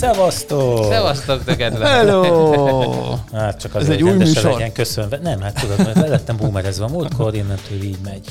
[0.00, 0.84] Szevasztok!
[0.84, 1.88] Szevasztok, te kedves!
[1.88, 3.14] Hello!
[3.32, 4.52] Hát csak Ez azért, egy új műsor?
[4.52, 5.18] legyen köszönve.
[5.18, 8.26] Nem, hát tudod, mert lettem boomerezve a múltkor, innentől így megy.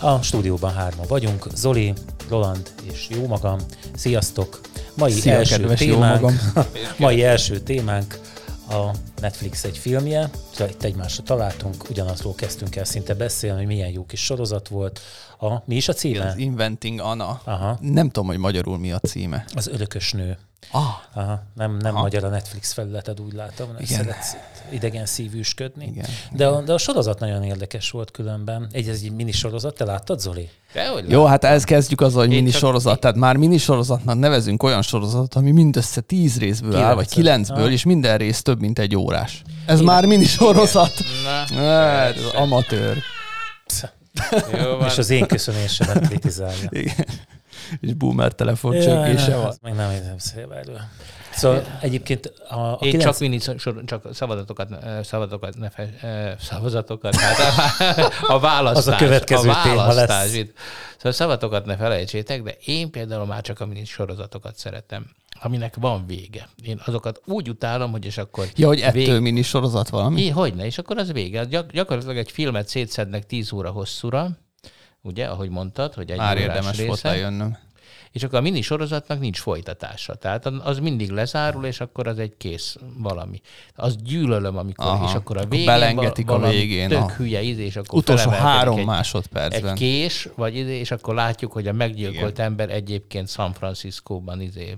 [0.00, 1.92] A stúdióban hárman vagyunk, Zoli,
[2.28, 3.58] Roland és jó magam.
[3.94, 4.60] Sziasztok!
[4.96, 6.38] Mai Szia, első kedves jó témánk, magam.
[6.98, 8.18] mai első témánk
[8.70, 8.90] a
[9.20, 14.04] Netflix egy filmje, szóval itt egymásra találtunk, ugyanazról kezdtünk el szinte beszélni, hogy milyen jó
[14.06, 15.00] kis sorozat volt.
[15.38, 16.24] A, mi is a címe?
[16.26, 17.40] Az Inventing Anna.
[17.44, 19.44] Aha, Nem tudom, hogy magyarul mi a címe.
[19.54, 20.38] az örökös nő.
[20.70, 20.82] Ah,
[21.14, 22.02] Aha, nem, nem Aha.
[22.02, 23.98] magyar a Netflix felületed, úgy látom, nem Igen.
[23.98, 24.36] szeretsz
[24.70, 25.86] idegen szívűsködni.
[25.86, 26.06] igen.
[26.32, 28.68] De a, de a sorozat nagyon érdekes volt különben.
[28.72, 30.48] Egy, ez egy mini sorozat, te láttad, Zoli?
[30.72, 33.00] Dehogy Jó, hát ez kezdjük azzal, hogy Én mini csak- sorozat.
[33.00, 37.72] Tehát már mini sorozatnak nevezünk olyan sorozatot, ami mindössze tíz részből áll, vagy kilencből, Ah.
[37.72, 39.42] és minden rész több, mint egy órás.
[39.66, 40.92] Ez már mini sorozat.
[41.50, 42.96] Na, Hát, ez amatőr.
[44.64, 44.86] Jó van.
[44.88, 46.68] És az én köszönésemet kritizálja.
[46.70, 47.06] Igen.
[47.80, 49.54] És boomer telefon csörgése Jaj, van.
[49.62, 50.80] meg nem értem szépen erről.
[51.32, 53.02] Szóval egyébként a, a Én kilenc...
[53.02, 54.68] csak, mini, sor, csak szavazatokat,
[55.04, 55.88] szavazatokat, ne fe,
[56.40, 58.86] szavazatokat, hát a, a választás.
[58.86, 60.34] Az a következő a téma választás lesz.
[60.34, 60.52] Itt.
[60.96, 65.06] Szóval szavatokat ne felejtsétek, de én például már csak a mini sorozatokat szeretem,
[65.40, 66.48] aminek van vége.
[66.62, 68.46] Én azokat úgy utálom, hogy és akkor...
[68.56, 70.20] Ja, hogy ettől vég- mini sorozat valami?
[70.20, 71.44] Így, hogyne, és akkor az vége.
[71.44, 74.30] Gyak, gyakorlatilag egy filmet szétszednek 10 óra hosszúra,
[75.06, 77.08] ugye, ahogy mondtad, hogy egy Már érdemes volt része.
[77.08, 77.56] eljönnöm.
[78.12, 80.14] És akkor a mini sorozatnak nincs folytatása.
[80.14, 83.40] Tehát az mindig lezárul, és akkor az egy kész valami.
[83.74, 85.08] Az gyűlölöm, amikor, Aha.
[85.08, 87.98] és akkor a Akkor végén belengetik a valami végén tök a hülye íz, és akkor
[87.98, 89.70] Utolsó három egy, másodpercben.
[89.70, 92.46] egy kés, vagy izé, és akkor látjuk, hogy a meggyilkolt Igen.
[92.46, 94.76] ember egyébként San Franciscóban izé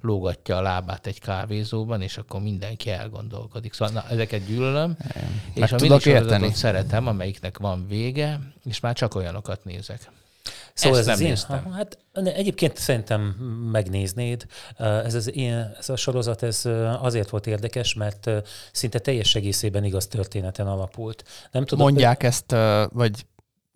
[0.00, 3.72] lógatja a lábát egy kávézóban, és akkor mindenki elgondolkodik.
[3.72, 5.16] Szóval na, ezeket gyűlölöm, Meg
[5.54, 6.52] és a tudok minisorozatot érteni.
[6.52, 10.10] szeretem, amelyiknek van vége, és már csak olyanokat nézek.
[10.74, 11.64] Szóval Ezt ez az nem én, néztem.
[11.64, 13.20] Ha, hát egyébként szerintem
[13.72, 14.46] megnéznéd.
[14.76, 16.62] Ez, az én, ez a sorozat ez
[17.00, 18.30] azért volt érdekes, mert
[18.72, 21.24] szinte teljes egészében igaz történeten alapult.
[21.50, 23.26] Nem tudom, Mondják ezt, ö, vagy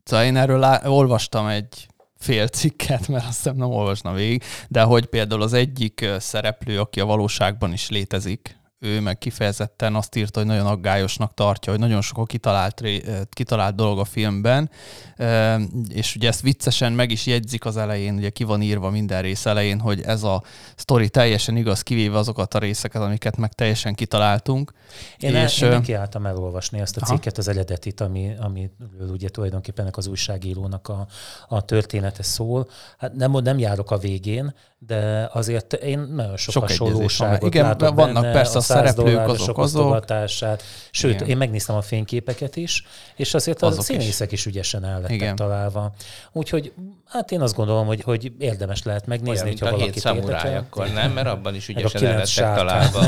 [0.04, 1.86] szóval én erről lá- olvastam egy
[2.18, 7.00] fél cikket, mert azt hiszem nem olvasna végig, de hogy például az egyik szereplő, aki
[7.00, 12.00] a valóságban is létezik, ő meg kifejezetten azt írta, hogy nagyon aggályosnak tartja, hogy nagyon
[12.00, 14.70] sok a kitalált, ö, kitalált dolog a filmben,
[15.16, 15.56] Ö,
[15.88, 19.46] és ugye ezt viccesen meg is jegyzik az elején, ugye ki van írva minden rész
[19.46, 20.42] elején, hogy ez a
[20.76, 24.72] sztori teljesen igaz, kivéve azokat a részeket, amiket meg teljesen kitaláltunk.
[25.18, 27.12] Én, és, el, én nekiálltam elolvasni ezt a Aha.
[27.12, 28.70] cikket, az eredetit, ami, ami
[29.10, 31.06] ugye tulajdonképpen ennek az újságírónak a,
[31.48, 32.68] a története szól.
[32.98, 37.42] Hát nem, nem járok a végén, de azért én nagyon sok, Sok hasonlóságot.
[37.42, 39.58] Igen, látok vannak benne, persze a 100 szereplők, azok azok.
[39.58, 40.62] osztogatását.
[40.90, 41.28] Sőt, Igen.
[41.28, 42.84] én megnéztem a fényképeket is,
[43.16, 43.84] és azért a Azok is.
[43.86, 45.36] színészek is ügyesen el lettek Igen.
[45.36, 45.92] találva.
[46.32, 46.72] Úgyhogy
[47.08, 50.56] hát én azt gondolom, hogy, hogy érdemes lehet megnézni, Olyan, hogyha valakit érdekel.
[50.58, 51.12] akkor, nem?
[51.12, 52.98] Mert abban is ügyesen el lettek találva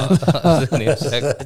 [0.43, 1.37] az színészek.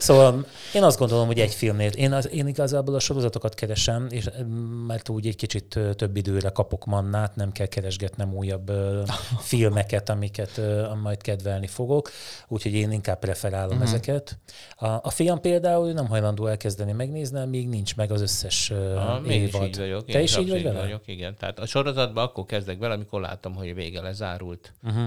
[0.00, 4.28] Szóval én azt gondolom, hogy egy filmnél, én, az, én igazából a sorozatokat keresem, és
[4.42, 4.46] mm,
[4.86, 9.02] mert úgy egy kicsit ö, több időre kapok mannát, nem kell keresgetnem újabb ö,
[9.50, 10.60] filmeket, amiket
[11.02, 12.10] majd kedvelni fogok,
[12.48, 13.86] úgyhogy én inkább preferálom Mhm.
[13.86, 14.38] ezeket.
[14.76, 19.26] A, a fiam például nem hajlandó elkezdeni megnézni, még nincs meg az összes ö, Ah,
[19.30, 19.66] én is évad.
[19.66, 20.04] így vagyok.
[20.04, 20.80] Te én is így vagy vele?
[20.80, 21.36] vagyok, igen.
[21.38, 24.72] Tehát a sorozatban akkor kezdek vele, amikor látom, hogy vége lezárult.
[24.82, 25.04] Uh-huh.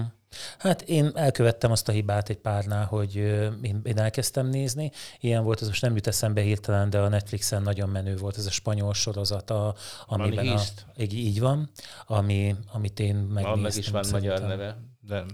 [0.58, 3.16] Hát én elkövettem azt a hibát egy párnál, hogy
[3.62, 4.90] én, én elkezdtem nézni.
[5.20, 8.46] Ilyen volt, az most nem jut eszembe hirtelen, de a Netflixen nagyon menő volt ez
[8.46, 9.74] a spanyol sorozat, a,
[10.06, 10.60] amiben a,
[10.96, 11.70] így, így van,
[12.06, 13.52] ami, amit én megnéztem.
[13.52, 15.24] Annak is van magyar neve, de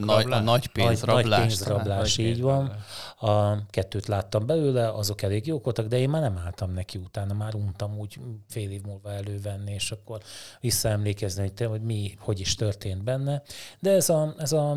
[0.00, 1.24] Nagy, a nagy pénzrablás.
[1.28, 2.72] Nagy pénzrablás, így van.
[3.18, 7.34] A kettőt láttam belőle, azok elég jók voltak, de én már nem álltam neki utána,
[7.34, 10.20] már untam úgy fél év múlva elővenni, és akkor
[10.60, 13.42] visszaemlékezni, hogy, te, hogy mi, hogy is történt benne.
[13.80, 14.76] De ez a, ez a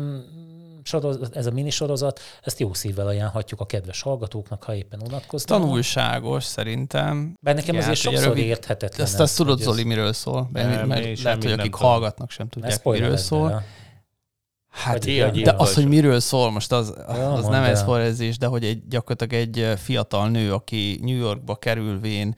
[0.82, 5.60] sorozat, ez a minisorozat, ezt jó szívvel ajánlhatjuk a kedves hallgatóknak, ha éppen unatkoznak.
[5.60, 7.36] Tanulságos szerintem.
[7.40, 9.06] Bár nekem Igen, azért sokszor rövid- érthetetlen.
[9.06, 10.48] Ezt, ez, ezt tudod, Zoli, miről szól?
[10.52, 11.88] Mert, Nem, mert lehet, hogy akik tudom.
[11.88, 13.62] hallgatnak sem tudják, miről szól.
[14.74, 17.82] Hát, Vagy Ki a de az, hogy miről szól, most az, Ja, az nem ez
[17.82, 22.34] forrezés, de hogy egy, gyakorlatilag egy fiatal nő, aki New Yorkba kerülvén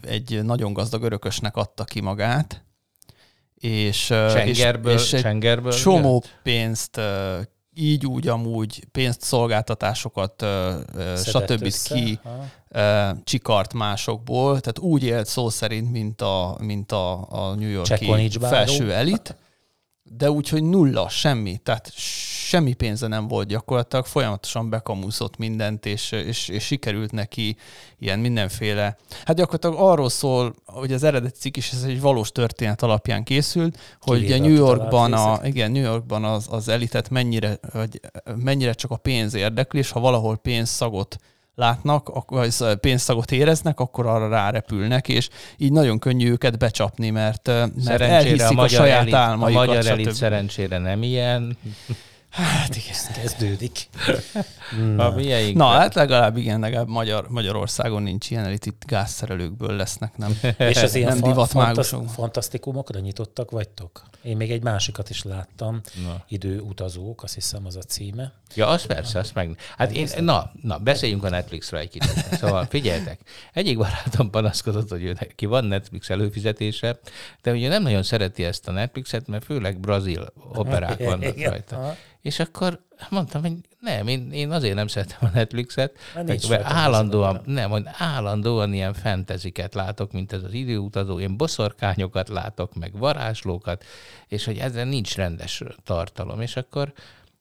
[0.00, 2.64] egy nagyon gazdag örökösnek adta ki magát,
[3.54, 6.40] és, Csengerből, és, és egy Csengerből csomó jött?
[6.42, 7.00] pénzt
[7.74, 10.46] így úgy amúgy pénzt, szolgáltatásokat,
[11.16, 11.62] stb.
[11.62, 11.94] össze.
[11.94, 12.18] ki
[12.70, 13.14] Ha.
[13.24, 18.92] csikart másokból, tehát úgy élt szó szerint, mint a, mint a, a New Yorki felső
[18.92, 19.36] elit,
[20.10, 21.56] de úgy, hogy nulla, semmi.
[21.62, 21.92] Tehát
[22.54, 27.56] semmi pénze nem volt gyakorlatilag, folyamatosan bekamúszott mindent, és, és, és sikerült neki
[27.98, 28.96] ilyen mindenféle...
[29.24, 33.78] Hát gyakorlatilag arról szól, hogy az eredeti cikk is ez egy valós történet alapján készült,
[34.00, 38.00] hogy a New Yorkban, a, igen, New Yorkban az, az elitet mennyire, vagy
[38.36, 41.16] mennyire csak a pénz érdekli, és ha valahol pénzszagot
[41.54, 47.46] látnak, vagy pénzszagot éreznek, akkor arra rárepülnek, és így nagyon könnyű őket becsapni, mert,
[47.84, 49.62] mert elhiszik a, a saját elit, álmaikat.
[49.62, 51.56] A magyar elit szerencsére nem ilyen.
[52.34, 53.88] Hát igen, kezdődik.
[54.96, 55.14] Na,
[55.54, 60.82] Na hát legalább igen, legalább Magyar, Magyarországon nincs ilyen elit, itt gázszerelőkből lesznek, nem, És
[60.82, 62.08] az ilyen nem fa- divatmágusok.
[62.08, 64.02] Fantasztikumokra nyitottak vagytok?
[64.22, 66.24] Én még egy másikat is láttam, na.
[66.28, 68.32] Időutazók, azt hiszem az a címe.
[68.54, 69.56] Ja, az persze, azt meg.
[69.76, 72.34] Hát én, na, na, beszéljünk a Netflixről egy kicsit.
[72.38, 73.20] Szóval figyeltek,
[73.52, 76.98] egyik barátom panaszkodott, hogy ő neki van Netflix előfizetése,
[77.42, 81.96] de ugye nem nagyon szereti ezt a Netflixet, mert főleg brazil operák vannak rajta.
[82.24, 82.80] És akkor
[83.10, 87.84] mondtam, hogy nem, én, én azért nem szeretem a Netflixet, mert, mert állandóan, nem, hogy
[87.98, 93.84] állandóan ilyen fenteziket látok, mint ez az időutazó, én boszorkányokat látok, meg varázslókat,
[94.28, 96.40] és hogy ezzel nincs rendes tartalom.
[96.40, 96.92] És akkor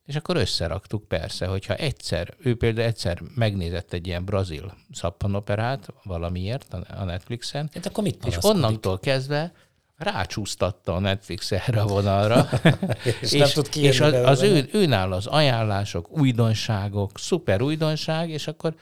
[0.06, 6.74] és akkor összeraktuk persze, hogyha egyszer, ő például egyszer megnézett egy ilyen brazil szappanoperát valamiért
[6.74, 9.52] a Netflixen, hát akkor mit és onnantól kezdve
[10.04, 12.50] rácsúsztatta a Netflix erre a vonalra.
[13.22, 18.48] és, és, nem tud és az, az ő, őnál az ajánlások, újdonságok, szuper újdonság, és
[18.48, 18.74] akkor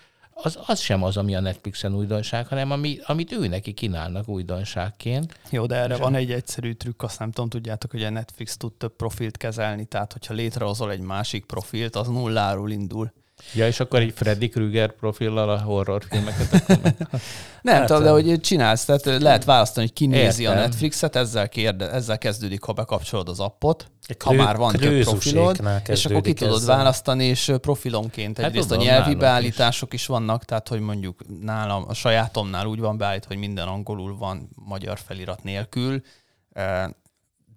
[0.43, 5.39] az, az sem az, ami a Netflixen újdonság, hanem ami, amit ő neki kínálnak újdonságként.
[5.49, 6.17] Jó, de erre és van a...
[6.17, 10.13] egy egyszerű trükk, azt nem tudom, tudjátok, hogy a Netflix tud több profilt kezelni, tehát
[10.13, 13.11] hogyha létrehozol egy másik profilt, az nulláról indul.
[13.53, 16.67] Ja, és akkor egy Freddy Krueger profillal a horrorfilmeket
[17.61, 21.49] Nem hát, tudom, de hogy csinálsz, tehát lehet választani, hogy ki nézi a Netflixet, ezzel,
[21.49, 26.33] kérde, ezzel kezdődik, ha bekapcsolod az appot, ha már van több profilod, és akkor ki
[26.33, 26.75] tudod ezzel.
[26.75, 30.01] választani, és profilonként hát egyrészt tudom, a nyelvi beállítások is.
[30.01, 34.49] is vannak, tehát hogy mondjuk nálam, a sajátomnál úgy van beállít, hogy minden angolul van
[34.55, 36.01] magyar felirat nélkül,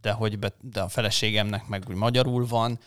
[0.01, 2.79] de hogy be, de a feleségemnek meg magyarul van,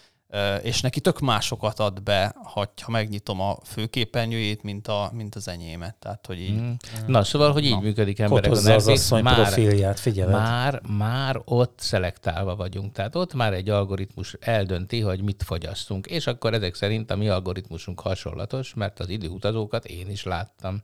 [0.62, 5.48] és neki tök másokat ad be, ha, ha megnyitom a főképernyőjét, mint, a, mint az
[5.48, 5.96] enyémet.
[5.96, 6.60] Tehát, hogy így...
[6.62, 6.72] Mm.
[7.06, 7.80] Na, szóval, hogy így Na.
[7.80, 10.34] működik emberek Ott a az asszony már, profilját, figyeled.
[10.34, 12.92] Már, már ott szelektálva vagyunk.
[12.92, 16.06] Tehát ott már egy algoritmus eldönti, hogy mit fogyasztunk.
[16.06, 20.84] És akkor ezek szerint a mi algoritmusunk hasonlatos, mert az időutazókat én is láttam.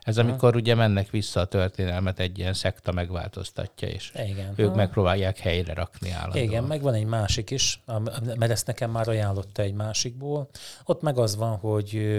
[0.00, 0.28] Ez Aha.
[0.28, 4.52] amikor ugye mennek vissza a történelmet, egy ilyen szekta megváltoztatja, és Igen.
[4.56, 4.76] ők Aha.
[4.76, 6.44] megpróbálják helyre rakni állandóan.
[6.44, 7.82] Igen, meg van egy másik is,
[8.36, 10.48] mert ezt nekem már ajánlotta egy másikból.
[10.84, 12.18] Ott meg az van, hogy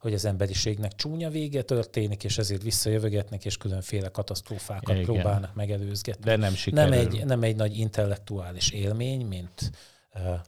[0.00, 5.04] hogy az emberiségnek csúnya vége történik, és ezért visszajövögetnek, és különféle katasztrófákat Igen.
[5.04, 6.24] próbálnak megelőzgetni.
[6.24, 6.90] De nem sikerül.
[6.90, 9.70] Nem egy, nem egy nagy intellektuális élmény, mint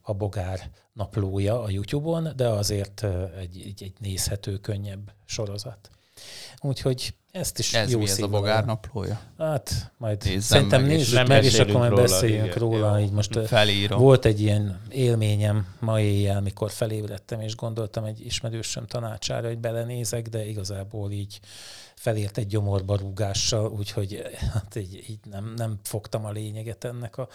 [0.02, 3.06] a Bogár naplója a YouTube-on, de azért
[3.38, 5.90] egy, egy, egy nézhető, könnyebb sorozat.
[6.60, 9.20] Úgyhogy ezt is ez jó mi ez a bogár naplója?
[9.38, 13.00] Hát majd Nézzem szerintem meg, nézzük meg, és akkor majd beszéljünk róla.
[13.00, 14.00] Így most Felírom.
[14.00, 20.28] Volt egy ilyen élményem ma éjjel, mikor felébredtem, és gondoltam egy ismerősöm tanácsára, hogy belenézek,
[20.28, 21.40] de igazából így
[21.98, 24.22] felért egy gyomorba rúgással, úgyhogy
[24.52, 27.28] hát így, így nem, nem fogtam a lényeget ennek a,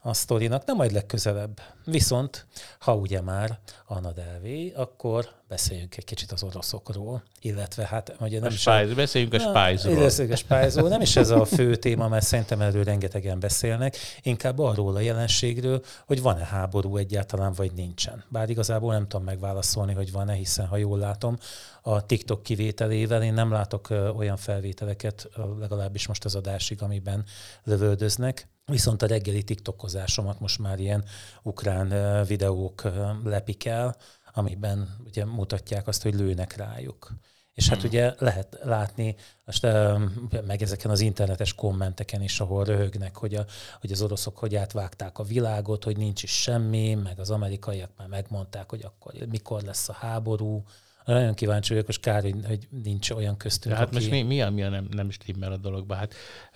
[0.00, 1.60] a sztorinak, de majd legközelebb.
[1.84, 2.46] Viszont,
[2.78, 8.48] ha ugye már Anna Delvé, akkor beszéljünk egy kicsit az oroszokról, illetve hát ugye nem
[8.48, 9.96] a is spájz, a, beszéljünk a spájzról.
[9.96, 10.88] Beszéljünk a spájzról.
[10.88, 15.82] Nem is ez a fő téma, mert szerintem erről rengetegen beszélnek, inkább arról a jelenségről,
[16.06, 18.24] hogy van-e háború egyáltalán, vagy nincsen.
[18.28, 21.38] Bár igazából nem tudom megválaszolni, hogy van-e, hiszen ha jól látom,
[21.82, 27.24] a TikTok kivételével én nem látok olyan felvételeket, legalábbis most az adásig, amiben
[27.64, 28.48] lövöldöznek.
[28.64, 31.04] Viszont a reggeli TikTokozásomat most már ilyen
[31.42, 32.82] ukrán videók
[33.24, 33.96] lepik el,
[34.32, 37.12] amiben ugye mutatják azt, hogy lőnek rájuk.
[37.54, 37.88] És hát hmm.
[37.88, 39.66] ugye lehet látni, most,
[40.46, 43.44] meg ezeken az internetes kommenteken is, ahol röhögnek, hogy, a,
[43.80, 48.08] hogy az oroszok hogy átvágták a világot, hogy nincs is semmi, meg az amerikaiak már
[48.08, 50.62] megmondták, hogy akkor mikor lesz a háború,
[51.14, 53.74] nagyon kíváncsi vagyok, most kár, hogy nincs olyan köztünk.
[53.74, 53.94] Hát aki...
[53.94, 55.94] most mi, mi, ami nem, nem stimmel a dologba?
[55.94, 56.14] Hát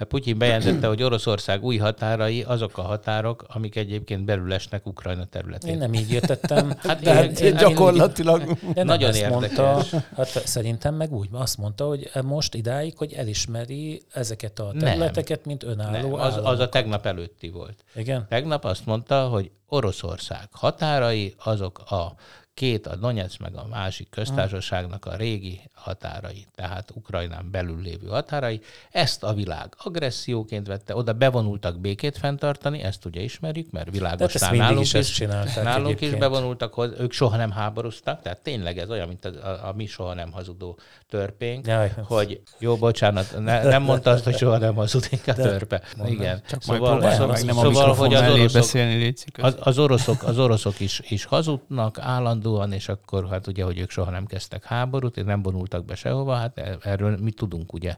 [0.09, 5.71] Putyin bejelentette, hogy Oroszország új határai azok a határok, amik egyébként belül esnek Ukrajna területén.
[5.71, 6.73] Én nem így értettem.
[6.83, 8.59] hát de hát, én, gyakorlatilag.
[8.75, 9.31] De nagyon érdekes.
[9.31, 9.83] Mondta,
[10.17, 15.45] hát szerintem meg úgy azt mondta, hogy most idáig, hogy elismeri ezeket a területeket, nem,
[15.47, 17.85] mint önálló nem, az, az a tegnap előtti volt.
[17.95, 18.27] Igen?
[18.29, 22.15] Tegnap azt mondta, hogy Oroszország határai azok a
[22.55, 28.61] két, a Donetsz meg a másik köztársaságnak a régi határai, tehát Ukrajnán belül lévő határai.
[28.91, 34.81] Ezt a világ agresszióként vette, oda bevonultak békét fenntartani, ezt ugye ismerjük, mert világosan nálunk
[34.81, 35.19] is, is,
[35.63, 39.73] nálunk is bevonultak, ők soha nem háborúztak, tehát tényleg ez olyan, mint a, a, a
[39.73, 41.93] mi soha nem hazudó törpénk, Jaj.
[42.05, 45.83] hogy jó, bocsánat, ne, nem mondta azt, hogy soha nem hazudik a törpe.
[45.97, 46.43] Mondom, Igen.
[46.49, 50.39] Csak szóval, majd szóval, meg nem szóval, hogy az oroszok, beszélni, az, az, oroszok, az
[50.39, 55.17] oroszok is, is hazudnak állandóan, és akkor hát ugye, hogy ők soha nem kezdtek háborút,
[55.17, 57.97] és nem vonultak be sehova, hát e- erről mi tudunk ugye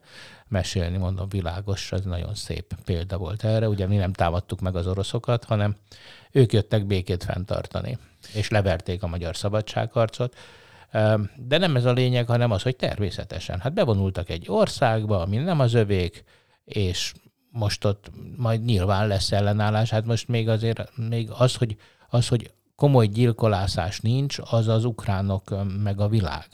[0.48, 3.68] mesélni, mondom, világos, ez nagyon szép példa volt erre.
[3.68, 5.76] Ugye mi nem támadtuk meg az oroszokat, hanem
[6.30, 7.98] ők jöttek békét fenntartani,
[8.34, 10.36] és leverték a magyar szabadságharcot.
[11.36, 13.60] De nem ez a lényeg, hanem az, hogy természetesen.
[13.60, 16.24] Hát bevonultak egy országba, ami nem az övék,
[16.64, 17.12] és
[17.50, 19.90] most ott majd nyilván lesz ellenállás.
[19.90, 21.76] Hát most még azért még az, hogy,
[22.08, 26.46] az, hogy komoly gyilkolászás nincs, az az ukránok meg a világ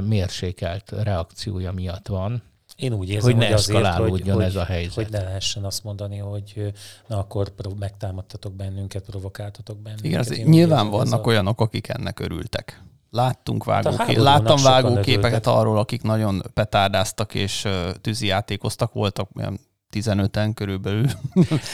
[0.00, 2.42] mérsékelt reakciója miatt van.
[2.76, 4.94] Én úgy érzem, hogy, ne hogy azért, hogy, hogy, ez a helyzet.
[4.94, 6.72] Hogy ne lehessen azt mondani, hogy
[7.06, 10.06] na akkor megtámadtatok bennünket, provokáltatok bennünket.
[10.06, 11.28] Igen, azért nyilván vannak a...
[11.28, 12.82] olyanok, akik ennek örültek.
[13.10, 17.68] Láttunk vágóképeket, láttam vágóképeket arról, akik nagyon petárdáztak és
[18.00, 19.60] tűzijátékoztak, voltak olyan
[19.94, 21.06] 15-en körülbelül.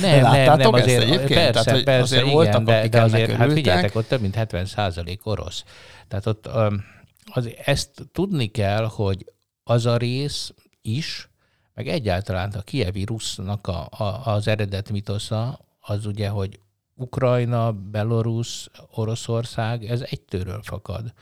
[0.01, 1.35] Nem, nem, nem, azért, egyébként?
[1.35, 4.67] persze, Tehát, persze, azért igen, voltak, de, de azért, hát figyeljetek, ott több mint 70
[4.67, 5.65] százalék orosz.
[6.09, 6.49] Tehát ott
[7.33, 9.25] az, ezt tudni kell, hogy
[9.65, 11.29] az a rész is,
[11.75, 16.61] meg egyáltalán a kievi rusznak a, a, az eredet mitosza, az ugye, hogy
[16.95, 21.13] Ukrajna, Belarus, Oroszország, ez egytőről fakad.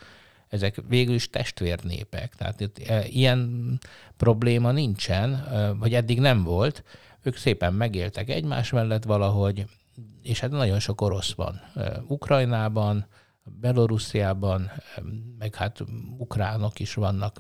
[0.49, 2.35] Ezek végül is testvérnépek.
[2.35, 3.79] Tehát itt e, ilyen
[4.17, 6.85] probléma nincsen, e, vagy eddig nem volt.
[7.23, 9.65] Ők szépen megéltek egymás mellett valahogy,
[10.23, 11.61] és hát nagyon sok orosz van.
[11.75, 13.07] E, Ukrajnában,
[13.61, 14.71] Belorussziában,
[15.39, 15.85] meg hát
[16.19, 17.39] ukránok is vannak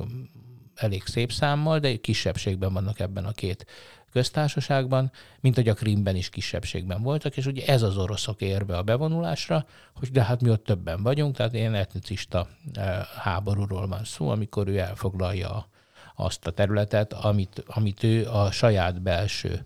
[0.78, 3.66] elég szép számmal, de kisebbségben vannak ebben a két
[4.12, 8.82] köztársaságban, mint hogy a Krimben is kisebbségben voltak, és ugye ez az oroszok érve a
[8.82, 12.48] bevonulásra, hogy de hát mi ott többen vagyunk, tehát ilyen etnicista
[13.18, 15.68] háborúról van szó, amikor ő elfoglalja
[16.14, 19.64] azt a területet, amit, amit ő a saját belső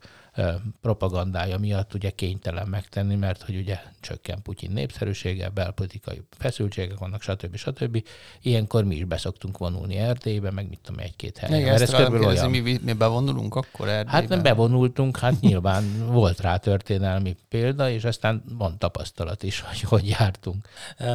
[0.81, 7.57] propagandája miatt ugye kénytelen megtenni, mert hogy ugye csökken Putyin népszerűsége, belpolitikai feszültségek vannak, stb.
[7.57, 8.05] stb.
[8.43, 11.61] Ilyenkor mi is beszoktunk vonulni Erdélybe, meg mit tudom, egy-két helyen.
[11.61, 12.51] Igen, ezt ez olyan...
[12.51, 14.11] mi, mi bevonulunk akkor Erdélybe?
[14.11, 15.85] Hát nem bevonultunk, hát nyilván
[16.19, 20.69] volt rá történelmi példa, és aztán van tapasztalat is, hogy hogy jártunk.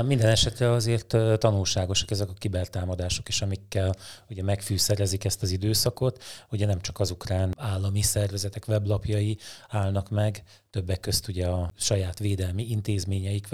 [0.06, 3.96] Minden esetre azért tanulságosak ezek a kibertámadások is, amikkel
[4.30, 6.24] ugye megfűszerezik ezt az időszakot.
[6.50, 9.38] Ugye nem csak az ukrán állami szervezetek weblap weblapjai
[9.70, 13.48] állnak meg, többek közt ugye a saját védelmi intézményeik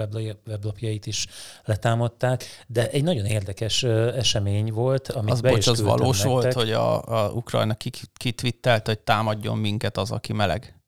[0.46, 1.26] weblapjait is
[1.64, 6.32] letámadták, de egy nagyon érdekes esemény volt, amit az, be bocs, az valós nektek.
[6.32, 7.76] volt, hogy a, a Ukrajna
[8.14, 10.78] kitwittelt, hogy támadjon minket az, aki meleg?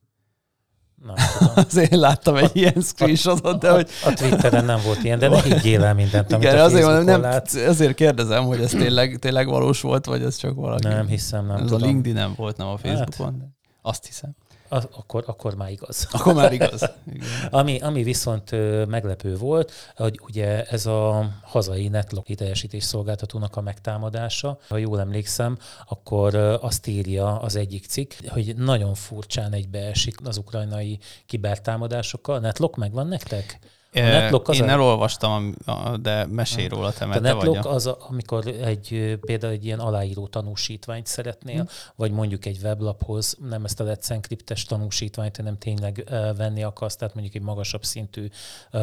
[1.04, 1.14] Nem
[1.68, 3.88] azért láttam egy ilyen screenshotot, de hogy...
[4.04, 7.04] A, a Twitteren nem volt ilyen, de ne higgyél el mindent, amit Igen, a azért,
[7.04, 7.54] nem, látsz.
[7.54, 10.86] Azért kérdezem, hogy ez tényleg, tényleg valós volt, vagy ez csak valaki...
[10.86, 11.82] Nem hiszem, nem ez tudom.
[11.82, 13.36] a LinkedIn nem volt, nem a Facebookon.
[13.40, 13.48] Hát.
[13.82, 14.30] Azt hiszem.
[14.68, 16.06] Az, akkor, akkor már igaz.
[16.12, 16.90] Akkor már igaz.
[17.50, 18.50] ami, ami viszont
[18.86, 25.58] meglepő volt, hogy ugye ez a hazai netlock teljesítés szolgáltatónak a megtámadása, ha jól emlékszem,
[25.88, 32.38] akkor azt írja az egyik cikk, hogy nagyon furcsán egybeesik az ukrajnai kibertámadásokkal.
[32.38, 33.58] Netlock megvan nektek?
[34.04, 34.68] A Netlog az Én a...
[34.68, 35.54] elolvastam,
[36.00, 41.56] de mesélj róla, te, A Netlog az, amikor egy, például egy ilyen aláíró tanúsítványt szeretnél,
[41.56, 41.68] hmm.
[41.96, 46.04] vagy mondjuk egy weblaphoz nem ezt a Let's Encryptes tanúsítványt, hanem tényleg
[46.36, 48.28] venni akarsz, tehát mondjuk egy magasabb szintű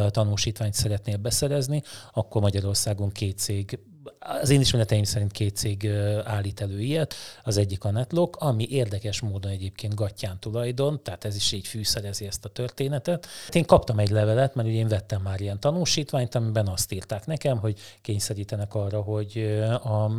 [0.08, 3.78] tanúsítványt szeretnél beszerezni, akkor Magyarországon két cég
[4.18, 5.88] az én ismereteim szerint két cég
[6.24, 11.36] állít elő ilyet, az egyik a Netlock, ami érdekes módon egyébként gatyán tulajdon, tehát ez
[11.36, 13.26] is így fűszerezi ezt a történetet.
[13.52, 17.58] Én kaptam egy levelet, mert ugye én vettem már ilyen tanúsítványt, amiben azt írták nekem,
[17.58, 20.10] hogy kényszerítenek arra, hogy a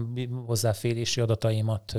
[0.46, 1.96] hozzáférési adataimat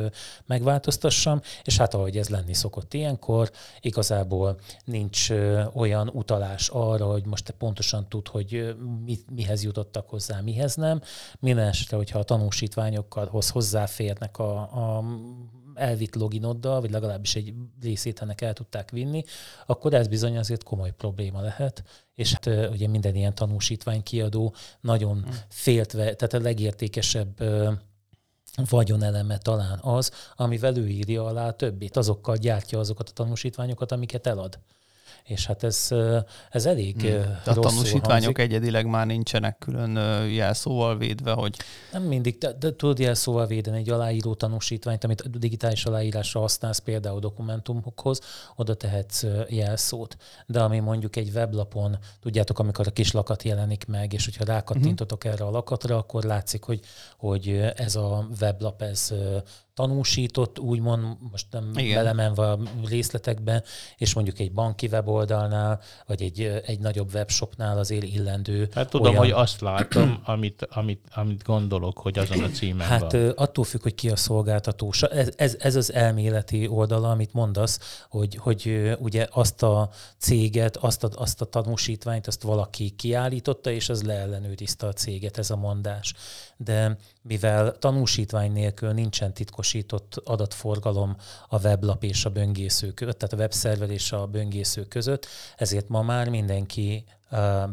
[0.47, 3.51] megváltoztassam, és hát ahogy ez lenni szokott ilyenkor,
[3.81, 5.31] igazából nincs
[5.73, 8.77] olyan utalás arra, hogy most te pontosan tud, hogy
[9.35, 11.01] mihez jutottak hozzá, mihez nem.
[11.39, 15.05] Minden esetre, hogyha a tanúsítványokkal hoz hozzáférnek a, a
[15.75, 19.25] elvitt loginoddal, vagy legalábbis egy részét ennek el tudták vinni,
[19.67, 21.83] akkor ez bizony azért komoly probléma lehet,
[22.15, 25.35] és hát ugye minden ilyen tanúsítvány kiadó nagyon hmm.
[25.49, 27.43] féltve, tehát a legértékesebb
[28.69, 34.27] vagyoneleme talán az, amivel ő írja alá a többit, azokkal gyártja azokat a tanúsítványokat, amiket
[34.27, 34.59] elad.
[35.27, 35.89] És hát ez,
[36.51, 37.39] ez elég hmm.
[37.45, 38.39] A tanúsítványok hangzik.
[38.39, 39.97] egyedileg már nincsenek külön
[40.29, 41.57] jelszóval védve, hogy...
[41.93, 47.21] Nem mindig, de, de tudod jelszóval védeni egy aláíró tanúsítványt, amit digitális aláírásra használsz például
[47.21, 48.21] dokumentumokhoz,
[48.57, 50.17] oda tehetsz jelszót.
[50.47, 55.23] De ami mondjuk egy weblapon, tudjátok, amikor a kis lakat jelenik meg, és hogyha rákattintotok
[55.23, 55.33] hmm.
[55.33, 56.81] erre a lakatra, akkor látszik, hogy,
[57.17, 59.13] hogy ez a weblap, ez
[59.77, 61.95] tanúsított, úgymond, most nem Igen.
[61.95, 63.63] belemenve a részletekbe,
[63.97, 68.69] és mondjuk egy banki weboldalnál, vagy egy, egy nagyobb webshopnál azért illendő.
[68.75, 69.19] Hát tudom, olyan...
[69.19, 73.31] hogy azt látom, amit, amit, amit gondolok, hogy azon a címen Hát van.
[73.31, 74.93] attól függ, hogy ki a szolgáltató.
[75.11, 81.05] Ez, ez, ez az elméleti oldala, amit mondasz, hogy, hogy ugye azt a céget, azt
[81.05, 86.15] a, azt a tanúsítványt, azt valaki kiállította, és az leellenőrizte a céget, ez a mondás.
[86.57, 91.17] De mivel tanúsítvány nélkül nincsen titkosított adatforgalom
[91.49, 96.03] a weblap és a böngésző között, tehát a webszerver és a böngésző között, ezért ma
[96.03, 97.05] már mindenki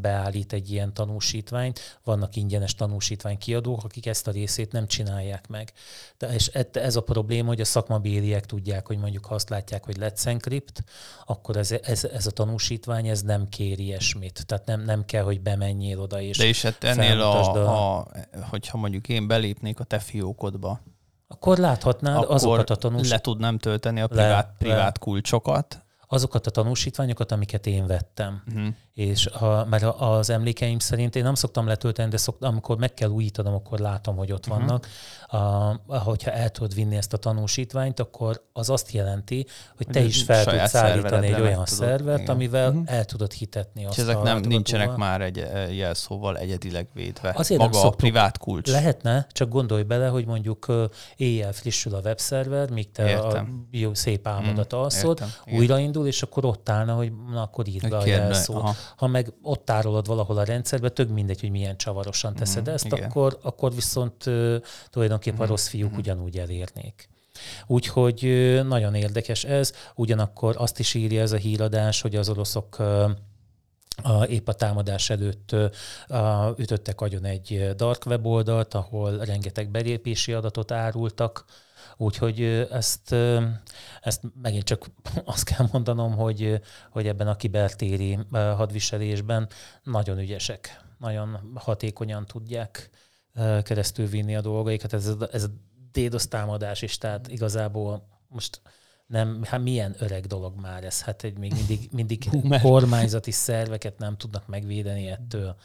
[0.01, 1.99] beállít egy ilyen tanúsítványt.
[2.03, 5.73] Vannak ingyenes tanúsítvány kiadók, akik ezt a részét nem csinálják meg.
[6.17, 9.97] De és ez a probléma, hogy a szakmabéliek tudják, hogy mondjuk ha azt látják, hogy
[9.99, 10.83] Let's Encrypt,
[11.25, 14.45] akkor ez, ez, ez a tanúsítvány ez nem kéri ilyesmit.
[14.45, 18.07] Tehát nem, nem kell, hogy bemenjél oda és De és hát ennél a, a, a,
[18.49, 20.81] hogyha mondjuk én belépnék a te fiókodba,
[21.27, 23.25] akkor láthatnád akkor azokat a tanúsítványokat.
[23.25, 24.99] Le tudnám tölteni a privát, le, privát le.
[24.99, 25.83] kulcsokat.
[26.07, 28.43] Azokat a tanúsítványokat, amiket én vettem.
[28.47, 32.93] Uh-huh és a, mert az emlékeim szerint én nem szoktam letölteni, de szoktam, amikor meg
[32.93, 34.65] kell újítanom, akkor látom, hogy ott uh-huh.
[34.65, 34.87] vannak.
[35.87, 39.45] A, hogyha el tudod vinni ezt a tanúsítványt, akkor az azt jelenti,
[39.77, 42.35] hogy te is fel tudsz állítani egy olyan tudod, szervert, igen.
[42.35, 42.83] amivel uh-huh.
[42.85, 47.33] el tudod hitetni azt És ezek nem nincsenek már egy e, jelszóval egyedileg védve.
[47.35, 48.69] Azért Maga nem a privát kulcs.
[48.69, 53.67] Lehetne, csak gondolj bele, hogy mondjuk éjjel frissül a webszerver, míg te Értem.
[53.71, 57.67] a jó szép álmodat mm, alszod, értem, újraindul, és akkor ott állna, hogy na, akkor
[57.67, 58.82] írd be a jelszót.
[58.97, 62.91] Ha meg ott tárolod valahol a rendszerbe, tök mindegy, hogy milyen csavarosan teszed mm, ezt,
[62.91, 64.55] akkor, akkor viszont uh,
[64.89, 65.97] tulajdonképpen mm, a rossz fiúk mm.
[65.97, 67.09] ugyanúgy elérnék.
[67.67, 68.21] Úgyhogy
[68.67, 72.79] nagyon érdekes ez, ugyanakkor azt is írja ez a híradás, hogy az oroszok
[74.01, 75.55] a, épp a támadás előtt
[76.07, 81.45] a, ütöttek agyon egy dark weboldalt, ahol rengeteg belépési adatot árultak,
[81.97, 83.15] Úgyhogy ezt,
[84.01, 84.85] ezt megint csak
[85.25, 89.49] azt kell mondanom, hogy, hogy ebben a kibertéri hadviselésben
[89.83, 92.89] nagyon ügyesek, nagyon hatékonyan tudják
[93.63, 94.93] keresztül vinni a dolgaikat.
[94.93, 95.49] Ez, ez a
[95.91, 98.61] DDoS támadás is, tehát igazából most
[99.07, 102.29] nem, hát milyen öreg dolog már ez, hát egy még mindig, mindig
[102.61, 105.55] kormányzati szerveket nem tudnak megvédeni ettől.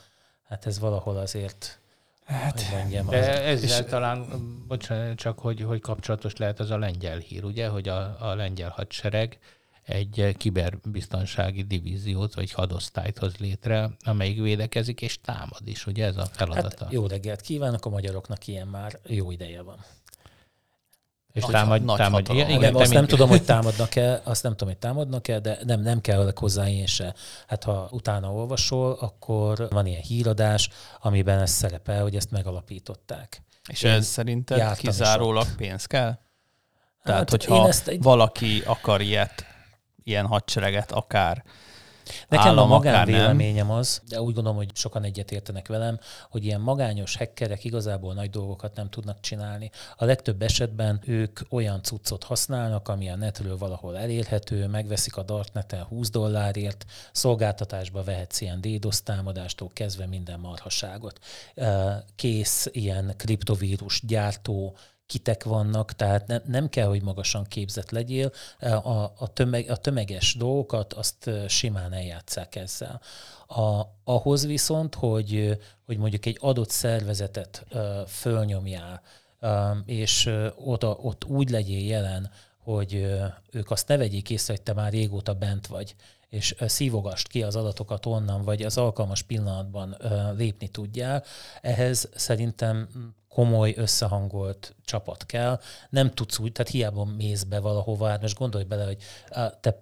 [0.43, 1.81] Hát ez valahol azért
[2.29, 3.07] Hát, hogy mondjam.
[3.07, 4.27] De ezzel és talán,
[4.67, 8.69] bocsánat, csak hogy, hogy kapcsolatos lehet az a lengyel hír, ugye, hogy a, a lengyel
[8.69, 9.38] hadsereg
[9.83, 16.25] egy kiberbiztonsági divíziót vagy hadosztályt hoz létre, amelyik védekezik és támad is, ugye ez a
[16.25, 16.85] feladata.
[16.85, 19.85] Hát jó reggelt kívánok, a magyaroknak ilyen már jó ideje van.
[21.38, 24.68] És nagy, támad, nagy támad, igen, igen, azt nem tudom, hogy támadnak-e, azt nem tudom,
[24.68, 27.14] hogy támadnak-e, de nem, nem kell hozzá én se.
[27.46, 30.68] Hát ha utána olvasol, akkor van ilyen híradás,
[31.01, 33.42] amiben ez szerepel, hogy ezt megalapították.
[33.68, 36.18] És én ez szerinted kizárólag pénz kell?
[37.05, 38.03] Tehát, hát hogyha ezt egy...
[38.03, 39.44] valaki akar ilyet,
[40.05, 41.44] ilyen hadsereget akár
[42.29, 45.99] Nekem állam, a magánvéleményem az, de úgy gondolom, hogy sokan egyetértenek velem,
[46.31, 49.71] hogy ilyen magányos hackerek igazából nagy dolgokat nem tudnak csinálni.
[49.97, 55.83] A legtöbb esetben ők olyan cuccot használnak, ami a netről valahol elérhető, megveszik a darkneten
[55.85, 61.18] 20 dollárért, szolgáltatásba vehetsz ilyen DDoS támadástól kezdve minden marhaságot.
[62.16, 64.77] Kész ilyen kriptovírus gyártó
[65.09, 68.33] kitek vannak, tehát ne, nem kell, hogy magasan képzett legyél.
[68.61, 73.01] A, a, tömeg, a tömeges dolgokat azt simán eljátszák ezzel.
[73.47, 77.66] A, ahhoz viszont, hogy, hogy mondjuk egy adott szervezetet
[78.07, 79.03] fölnyomjál,
[79.85, 80.31] és
[80.64, 83.07] oda, ott úgy legyél jelen, hogy
[83.51, 85.94] ők azt ne vegyék észre, hogy te már régóta bent vagy,
[86.29, 89.97] és szívogast ki az adatokat onnan, vagy az alkalmas pillanatban
[90.37, 91.25] lépni tudjál,
[91.61, 92.88] ehhez szerintem
[93.38, 95.61] komoly, összehangolt csapat kell.
[95.90, 98.98] Nem tudsz úgy, tehát hiába mész be valahova, hát most gondolj bele, hogy
[99.61, 99.79] te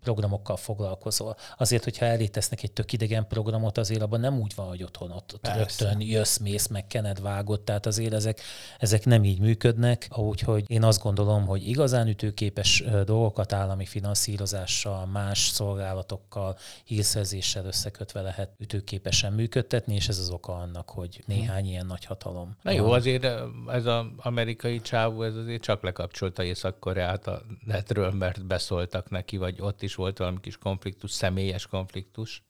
[0.00, 1.36] programokkal foglalkozol.
[1.58, 5.10] Azért, hogyha elé tesznek egy tök idegen programot, azért abban nem úgy van, hogy otthon
[5.10, 8.40] ott, ott rögtön jössz, mész, meg kened vágott, tehát azért ezek,
[8.78, 15.48] ezek nem így működnek, úgyhogy én azt gondolom, hogy igazán ütőképes dolgokat állami finanszírozással, más
[15.48, 22.04] szolgálatokkal, hírszerzéssel összekötve lehet ütőképesen működtetni, és ez az oka annak, hogy néhány ilyen nagy
[22.04, 22.56] hatalom.
[22.62, 23.24] Na jó, azért
[23.68, 29.60] ez az amerikai csávó, ez azért csak lekapcsolta Észak-Koreát a netről, mert beszóltak neki, vagy
[29.60, 32.42] ott is is volt valami kis konfliktus, személyes konfliktus,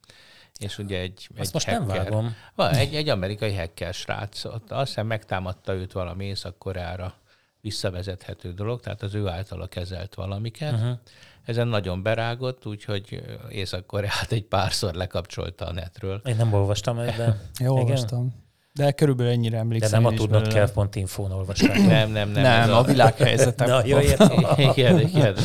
[0.59, 2.35] és ugye egy, Azt egy most nem hacker- vágom.
[2.55, 7.15] Van, egy, egy amerikai hacker srác, ott azt hiszem megtámadta őt valami Észak-Koreára
[7.61, 10.73] visszavezethető dolog, tehát az ő általa kezelt valamiket.
[10.73, 10.99] Uh-huh.
[11.45, 16.21] Ezen nagyon berágott, úgyhogy Észak-Koreát egy párszor lekapcsolta a netről.
[16.25, 18.35] Én nem olvastam ezt, de, Jó, olvastam.
[18.75, 20.03] De körülbelül ennyire de emlékszem.
[20.03, 21.77] nem a én tudnod kell pont infón olvasták.
[21.77, 22.43] Nem, nem, nem.
[22.43, 23.67] Nem, ez a világhelyzetek.
[23.73, 24.47] Na, jó, értem.
[24.75, 25.37] igen, igen.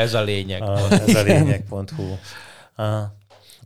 [0.00, 0.62] Ez a lényeg.
[0.62, 2.16] Ah, ez a lényeg.hu.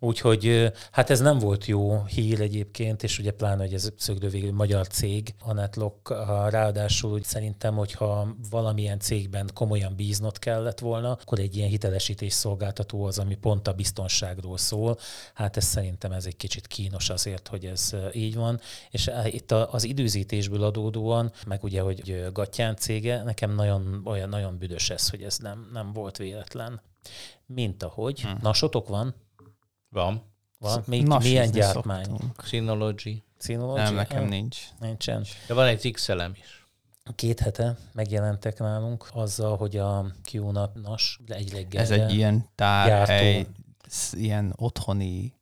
[0.05, 4.87] Úgyhogy hát ez nem volt jó hír egyébként, és ugye pláne, hogy ez szögdővégű magyar
[4.87, 11.39] cég, a Netlock, ah, ráadásul úgy szerintem, hogyha valamilyen cégben komolyan bíznod kellett volna, akkor
[11.39, 14.99] egy ilyen hitelesítés szolgáltató az, ami pont a biztonságról szól.
[15.35, 18.61] Hát ez szerintem ez egy kicsit kínos azért, hogy ez így van.
[18.91, 24.59] És itt az időzítésből adódóan, meg ugye, hogy ö, Gattyán cége, nekem nagyon, olyan nagyon
[24.59, 26.81] büdös ez, hogy ez nem, nem volt véletlen.
[27.47, 28.21] Mint ahogy.
[28.21, 28.29] Hm.
[28.41, 29.15] Nasotok van?
[29.95, 30.23] Van.
[30.59, 30.83] Van?
[30.87, 32.05] Még Nasizni milyen gyártmány?
[32.05, 32.45] szoktunk.
[32.45, 33.23] Synology.
[33.39, 33.77] Synology?
[33.83, 34.59] Nem, nekem Ah, nincs.
[34.81, 35.25] Nincsen.
[35.47, 36.67] De van egy XLM is.
[37.15, 41.81] Két hete megjelentek nálunk azzal, hogy a QNAP NAS egy reggelre.
[41.81, 43.51] Ez egy ilyen tárhely, gyártó.
[44.13, 45.33] ilyen otthoni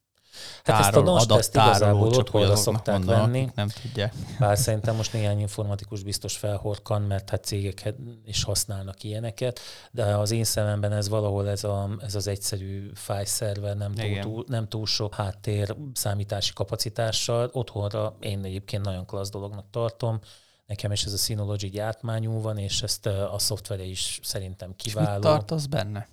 [0.63, 3.49] Hát ezt a tárol, NAS-t ezt igazából otthonra szokták mondanak, venni.
[3.55, 4.13] Nem tudják.
[4.39, 7.93] Bár szerintem most néhány informatikus biztos felhorkan, mert hát cégek
[8.25, 9.59] is használnak ilyeneket,
[9.91, 14.43] de az én szememben ez valahol ez, a, ez az egyszerű fájszerver, nem túl, túl,
[14.47, 17.49] nem túl sok háttér számítási kapacitással.
[17.51, 20.19] Otthonra én egyébként nagyon klassz dolognak tartom.
[20.65, 24.93] Nekem is ez a Synology gyártmányú van, és ezt a szoftvere is szerintem És mit
[24.93, 25.21] kiváló.
[25.21, 26.07] tartasz benne?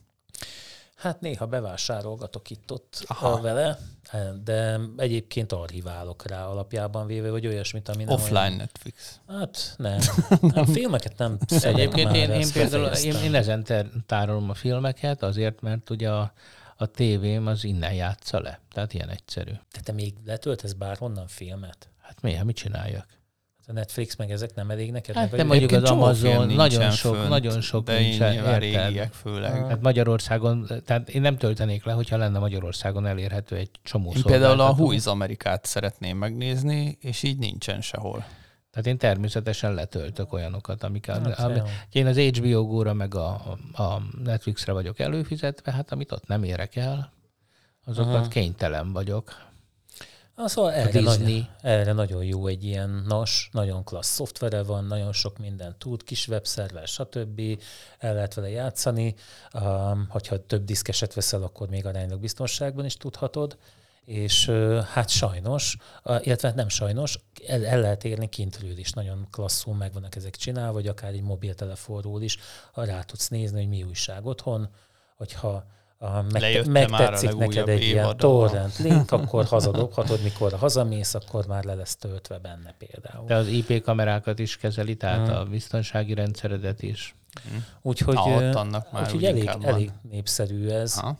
[1.00, 3.40] Hát néha bevásárolgatok itt-ott Aha.
[3.40, 3.78] Vele,
[4.44, 9.20] de egyébként archiválok rá alapjában véve, vagy olyasmit, ami nem Offline olyan- Netflix.
[9.28, 9.98] Hát nem.
[10.40, 11.38] nem filmeket nem.
[11.62, 13.66] Egyébként én, én például én, én ezen
[14.06, 16.32] tárolom a filmeket, azért, mert ugye a,
[16.76, 18.60] a tévém az innen játsza le.
[18.72, 19.52] Tehát ilyen egyszerű.
[19.72, 21.88] De te még letöltesz bárhonnan filmet?
[22.00, 23.06] Hát miért, mit csináljak?
[23.70, 25.14] A Netflix meg ezek nem elég neked?
[25.14, 29.66] Hát nem mondjuk az Amazon, nagyon sok, fönt, nagyon sok de nincsen, nyilván régiek főleg.
[29.66, 34.60] Hát Magyarországon, tehát én nem töltenék le, hogyha lenne Magyarországon elérhető egy csomó Én például
[34.60, 38.24] a is Amerikát szeretném megnézni, és így nincsen sehol.
[38.70, 41.60] Tehát én természetesen letöltök olyanokat, amik, Hát, ami,
[41.92, 46.76] én az HBO Go-ra meg a, a Netflixre vagyok előfizetve, hát amit ott nem érek
[46.76, 47.12] el,
[47.84, 48.28] azokat Aha.
[48.28, 49.49] kénytelen vagyok.
[50.34, 51.32] Ah, szóval A erre, Disney.
[51.38, 56.02] nagy, erre nagyon jó egy ilyen NAS, nagyon klassz szoftvere van, nagyon sok mindent tud,
[56.02, 57.40] kis webszerver, stb.
[57.98, 59.14] El lehet vele játszani.
[59.54, 63.56] Um, hogyha több diszkeset veszel, akkor még aránylag biztonságban is tudhatod.
[64.04, 64.48] És
[64.92, 69.92] hát sajnos, a- illetve nem sajnos, el, el lehet érni kintről is, nagyon klasszul meg
[69.92, 72.36] vannak ezek csinálva, vagy akár egy mobiltelefonról is,
[72.72, 74.68] ha rá tudsz nézni, hogy mi újság otthon,
[75.16, 75.64] hogyha
[76.02, 81.14] a, megte- Lejött-e már a megtetszik neked egy ilyen torrent link, akkor hazadobhatod, mikor hazamész,
[81.14, 83.26] akkor már le lesz töltve benne például.
[83.26, 85.36] De az IP kamerákat is kezeli, tehát Hmm.
[85.36, 87.14] a biztonsági rendszeredet is.
[87.82, 89.64] Úgyhogy, Na, ott annak már úgyhogy úgy elég, van.
[89.66, 90.94] elég népszerű ez.
[91.00, 91.16] Ha?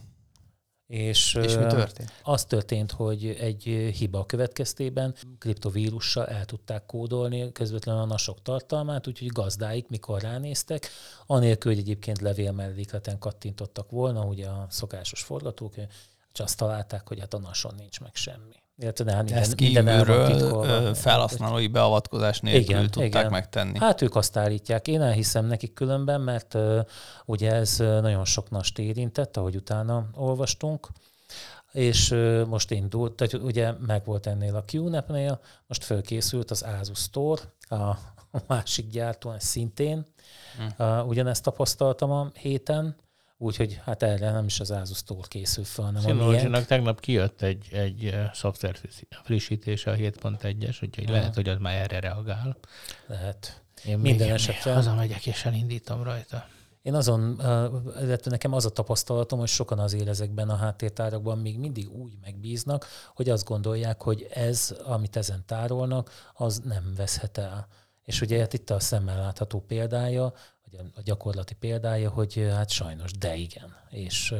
[0.91, 2.13] És, És mi történt?
[2.23, 3.63] Az történt, hogy egy
[3.97, 10.89] hiba következtében kriptovírussal el tudták kódolni közvetlenül a nasok tartalmát, úgyhogy gazdáik, mikor ránéztek,
[11.27, 15.75] anélkül, hogy egyébként levél mellékleten kattintottak volna, ugye a szokásos forgatók,
[16.33, 18.57] csak azt találták, hogy hát a nason nincs meg semmi.
[18.81, 23.31] Illetve de hát minden, Ezt kívülről felhasználói beavatkozás nélkül Igen, tudták igen.
[23.31, 23.79] megtenni.
[23.79, 24.89] Hát ők azt állítják.
[24.89, 26.81] Én elhiszem nekik különben, mert uh,
[27.25, 30.89] ugye ez nagyon sok nast érintett, ahogy utána olvastunk,
[31.73, 36.99] és uh, most indult, tehát ugye meg volt ennél a QNAP-nél, most fölkészült az Asus
[36.99, 37.99] Store, a, a
[38.47, 40.07] másik gyártó, szintén.
[40.57, 40.85] Hm.
[40.85, 42.97] Uh, ugyanezt tapasztaltam a héten,
[43.43, 46.03] úgyhogy hát erre nem is az Asus Store készül fel, hanem.
[46.03, 48.77] Synology-nak tegnap kijött egy, egy eh, szoftver
[49.25, 51.13] frissítése a 7.1-es, úgyhogy Aha.
[51.13, 52.57] lehet, hogy az már erre reagál.
[53.07, 53.63] Lehet.
[53.85, 56.47] Én Minden még, esetre- hazamegyek és elindítom rajta.
[56.83, 61.59] Én azon, uh, illetve nekem az a tapasztalatom, hogy sokan azért ezekben a háttértárakban még
[61.59, 67.67] mindig úgy megbíznak, hogy azt gondolják, hogy ez, amit ezen tárolnak, az nem veszhet el.
[68.05, 70.33] És ugye hát itt a szemmel látható példája,
[70.71, 73.77] vagy a- gyakorlati példája, hogy hát sajnos, de igen.
[73.91, 74.35] És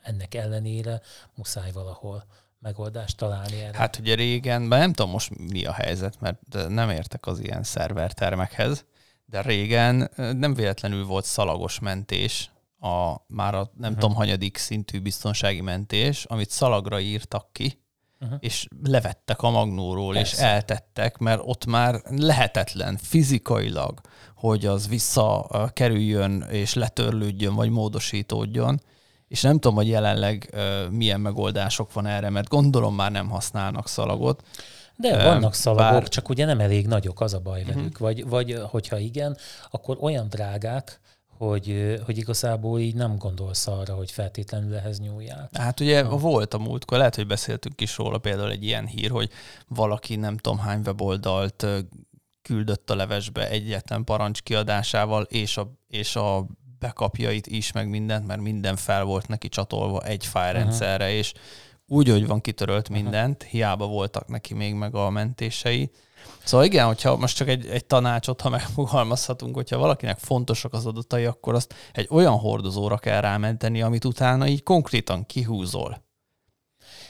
[0.00, 1.00] ennek ellenére
[1.34, 2.24] muszáj valahol
[2.60, 3.78] megoldást találni erre.
[3.78, 7.62] Hát ugye régen, bár nem tudom most mi a helyzet, mert nem értek az ilyen
[7.62, 8.84] szervertermekhez,
[9.24, 12.50] de régen nem véletlenül volt szalagos mentés,
[12.80, 17.82] a, már a nem tudom, hanyadik szintű biztonsági mentés, amit szalagra írtak ki,
[18.20, 18.38] Uh-huh.
[18.40, 20.46] és levettek a magnóról, és Persze.
[20.46, 24.00] eltettek, mert ott már lehetetlen fizikailag,
[24.34, 28.80] hogy az visszakerüljön és letörlődjön, vagy módosítódjon,
[29.28, 33.88] és nem tudom, hogy jelenleg uh, milyen megoldások van erre, mert gondolom már nem használnak
[33.88, 34.42] szalagot.
[34.96, 36.08] De vannak szalagok, bár...
[36.08, 37.84] csak ugye nem elég nagyok, az a baj velük.
[37.84, 37.98] Uh-huh.
[37.98, 39.36] Vagy, vagy hogyha igen,
[39.70, 41.00] akkor olyan drágák,
[41.38, 45.48] hogy, hogy igazából így nem gondolsz arra, hogy feltétlenül ehhez nyúljál.
[45.52, 46.16] Hát ugye ha.
[46.16, 49.30] volt a múltkor, lehet, hogy beszéltünk is róla például egy ilyen hír, hogy
[49.68, 51.66] valaki nem tudom hány weboldalt
[52.42, 56.46] küldött a levesbe egyetlen parancs kiadásával, és a, és a
[56.78, 61.18] bekapjait is, meg mindent, mert minden fel volt neki csatolva egy fájrendszerre, uh-huh.
[61.18, 61.32] és
[61.86, 63.50] úgy, hogy van kitörölt mindent, uh-huh.
[63.50, 65.90] hiába voltak neki még meg a mentései,
[66.44, 71.24] Szóval igen, hogyha most csak egy, egy tanácsot, ha megfogalmazhatunk, hogyha valakinek fontosak az adatai,
[71.24, 76.06] akkor azt egy olyan hordozóra kell rámenteni, amit utána így konkrétan kihúzol.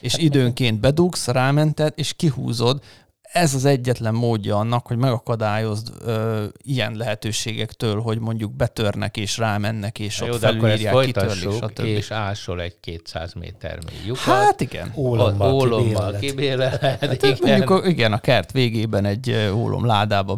[0.01, 2.83] És hát időnként bedugsz, rámented, és kihúzod,
[3.33, 9.99] ez az egyetlen módja annak, hogy megakadályozd ö, ilyen lehetőségektől, hogy mondjuk betörnek és rámennek,
[9.99, 11.85] és ott felülírják, kitörlik, stb.
[11.85, 14.25] és ásol egy 200 méter mély lyukat.
[14.25, 14.93] Hát igen.
[14.97, 16.81] Ólommal, ólommal kibéleled.
[16.81, 17.59] Hát, igen.
[17.59, 20.37] Mondjuk igen, a kert végében egy ólom ládába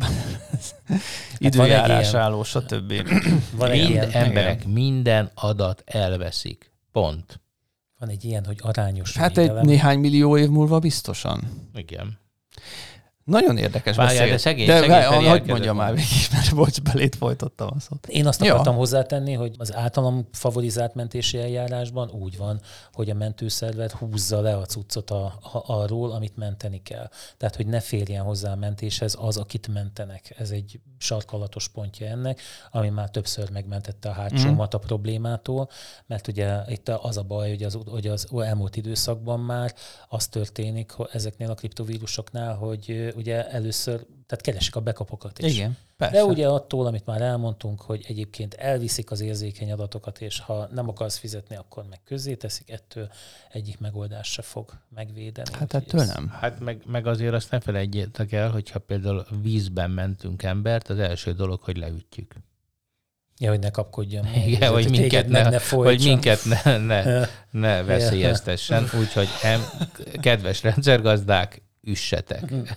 [1.38, 2.92] időjárás hát álló, stb.
[3.57, 4.72] Van egy ilyen, emberek igen.
[4.72, 6.72] minden adat elveszik.
[6.92, 7.40] Pont.
[7.98, 9.57] Van egy ilyen, hogy arányos Hát védelem.
[9.62, 11.68] egy néhány millió év múlva biztosan.
[11.74, 12.19] Igen.
[13.24, 17.68] Nagyon érdekes Várjál, de szegény, de szegény hogy mondja már végig, mert bocs, belét folytottam
[17.76, 18.06] a szót.
[18.06, 18.78] Én azt akartam ja.
[18.78, 22.61] hozzátenni, hogy az általam favorizált mentési eljárásban úgy van,
[22.92, 27.11] hogy a mentőszervet húzza le a cuccot a, a, arról, amit menteni kell.
[27.37, 30.35] Tehát, hogy ne férjen hozzá a mentéshez az, akit mentenek.
[30.38, 34.79] Ez egy sarkalatos pontja ennek, ami már többször megmentette a hátsómat mm.
[34.79, 35.69] a problémától,
[36.07, 39.75] mert ugye itt az a baj, hogy az, hogy az elmúlt időszakban már
[40.09, 45.55] az történik hogy ezeknél a kriptovírusoknál, hogy ugye először, tehát keresik a bekapokat is.
[45.55, 46.16] Igen, persze.
[46.16, 50.88] De ugye attól, amit már elmondtunk, hogy egyébként elviszik az érzékeny adatokat, és ha nem
[50.88, 53.11] akarsz fizetni, akkor meg közzé teszik, ettől
[53.53, 55.51] egyik megoldás se fog megvédeni.
[55.53, 56.29] Hát ettől nem.
[56.29, 61.33] Hát meg, meg azért azt ne felejtjétek el, hogyha például vízben mentünk embert, az első
[61.33, 62.35] dolog, hogy leütjük.
[63.38, 64.27] Ja, hogy ne kapkodjon.
[64.47, 68.88] Igen, hogy minket ne, ne hogy minket ne, ne, ne veszélyeztessen.
[69.01, 69.61] Úgyhogy em,
[70.21, 72.51] kedves rendszergazdák, üssetek.
[72.51, 72.69] Mhm.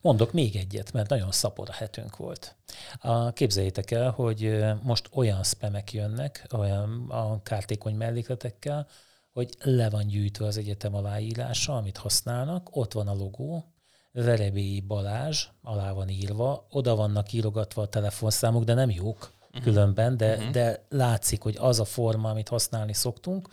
[0.00, 2.56] Mondok még egyet, mert nagyon szapora hetünk volt.
[2.98, 8.86] A, képzeljétek el, hogy most olyan spemek jönnek, olyan a kártékony mellékletekkel,
[9.32, 13.72] hogy le van gyűjtve az egyetem aláírása, amit használnak, ott van a logó,
[14.12, 19.32] Verebélyi Balázs, alá van írva, oda vannak írogatva a telefonszámok, de nem jók.
[19.60, 20.50] Különben, de, uh-huh.
[20.50, 23.48] de látszik, hogy az a forma, amit használni szoktunk.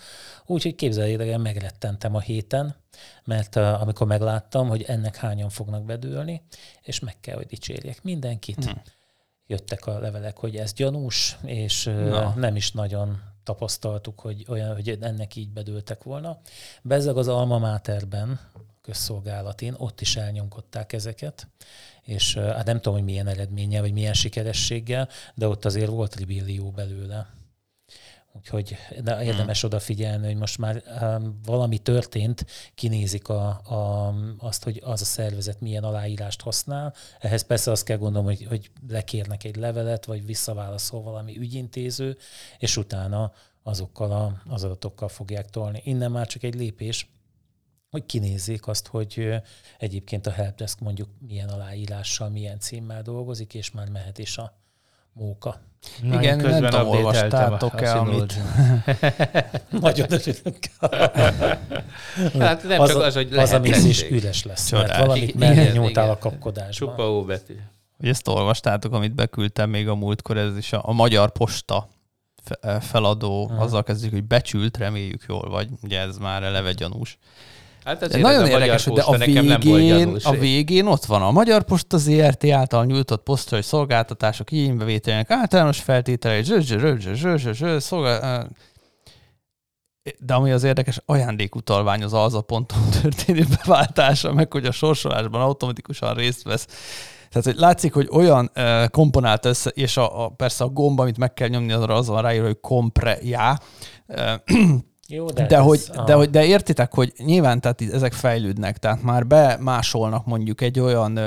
[0.45, 2.75] Úgyhogy képzeljétek el, megrettentem a héten,
[3.23, 6.41] mert uh, amikor megláttam, hogy ennek hányan fognak bedőlni,
[6.81, 8.57] és meg kell, hogy dicsérjek mindenkit.
[8.57, 8.81] Uh-huh.
[9.47, 14.97] Jöttek a levelek, hogy ez gyanús, és uh, nem is nagyon tapasztaltuk, hogy olyan, hogy
[15.01, 16.39] ennek így bedőltek volna.
[16.81, 18.39] Bezzeg az Alma Materben,
[18.85, 21.47] közszolgálatin, ott is elnyomkodták ezeket,
[22.01, 26.71] és hát nem tudom, hogy milyen eredménye, vagy milyen sikerességgel, de ott azért volt ribillió
[26.71, 27.33] belőle.
[28.31, 29.69] Úgyhogy de érdemes hmm.
[29.69, 32.45] odafigyelni, hogy most már um, valami történt,
[32.75, 36.93] kinézik a, a, azt, hogy az a szervezet milyen aláírást használ.
[37.19, 42.17] Ehhez persze azt kell gondolom, hogy, hogy lekérnek egy levelet, vagy visszaválaszol valami ügyintéző,
[42.57, 43.31] és utána
[43.63, 45.81] azokkal a, az adatokkal fogják tolni.
[45.83, 47.14] Innen már csak egy lépés,
[47.95, 49.29] hogy kinézzék azt, hogy
[49.77, 54.57] egyébként a helpdesk mondjuk milyen aláírással, milyen címmel dolgozik, és már mehet is a
[55.13, 55.61] móka.
[56.01, 58.35] Na, Igen, nem tudom, olvastátok-e, amit...
[59.69, 60.59] Nagyon örülünk.
[62.39, 64.87] hát nem az, csak az, hogy Az, ami is üres lesz, Csodál.
[64.87, 66.95] mert valamit mellé nyújtál a kapkodásban.
[66.95, 67.25] Csupa.
[67.97, 71.87] Hogy ezt olvastátok, amit beküldtem még a múltkor, ez is a, a Magyar Posta
[72.79, 73.63] feladó, Aha.
[73.63, 77.17] azzal kezdjük, hogy becsült, reméljük jól vagy, ugye ez már eleve gyanús.
[77.85, 81.97] Hát ez nagyon érdekes, hogy de a végén, a végén ott van a Magyar Posta
[81.97, 86.41] ZRT által nyújtott posztrai szolgáltatások igénybevételének általános feltételei,
[90.19, 95.41] de ami az érdekes, ajándékutalvány az az a ponton történő beváltása, meg hogy a sorsolásban
[95.41, 96.67] automatikusan részt vesz.
[97.29, 101.17] Tehát, hogy látszik, hogy olyan uh, komponált össze, és a, a, persze a gomba, amit
[101.17, 103.59] meg kell nyomni, azra az van ráírva, hogy kompre, já.
[104.07, 104.33] Uh,
[105.07, 106.03] jó, de, de, hogy, a...
[106.03, 111.17] de, hogy, de értitek, hogy nyilván tehát ezek fejlődnek, tehát már bemásolnak mondjuk egy olyan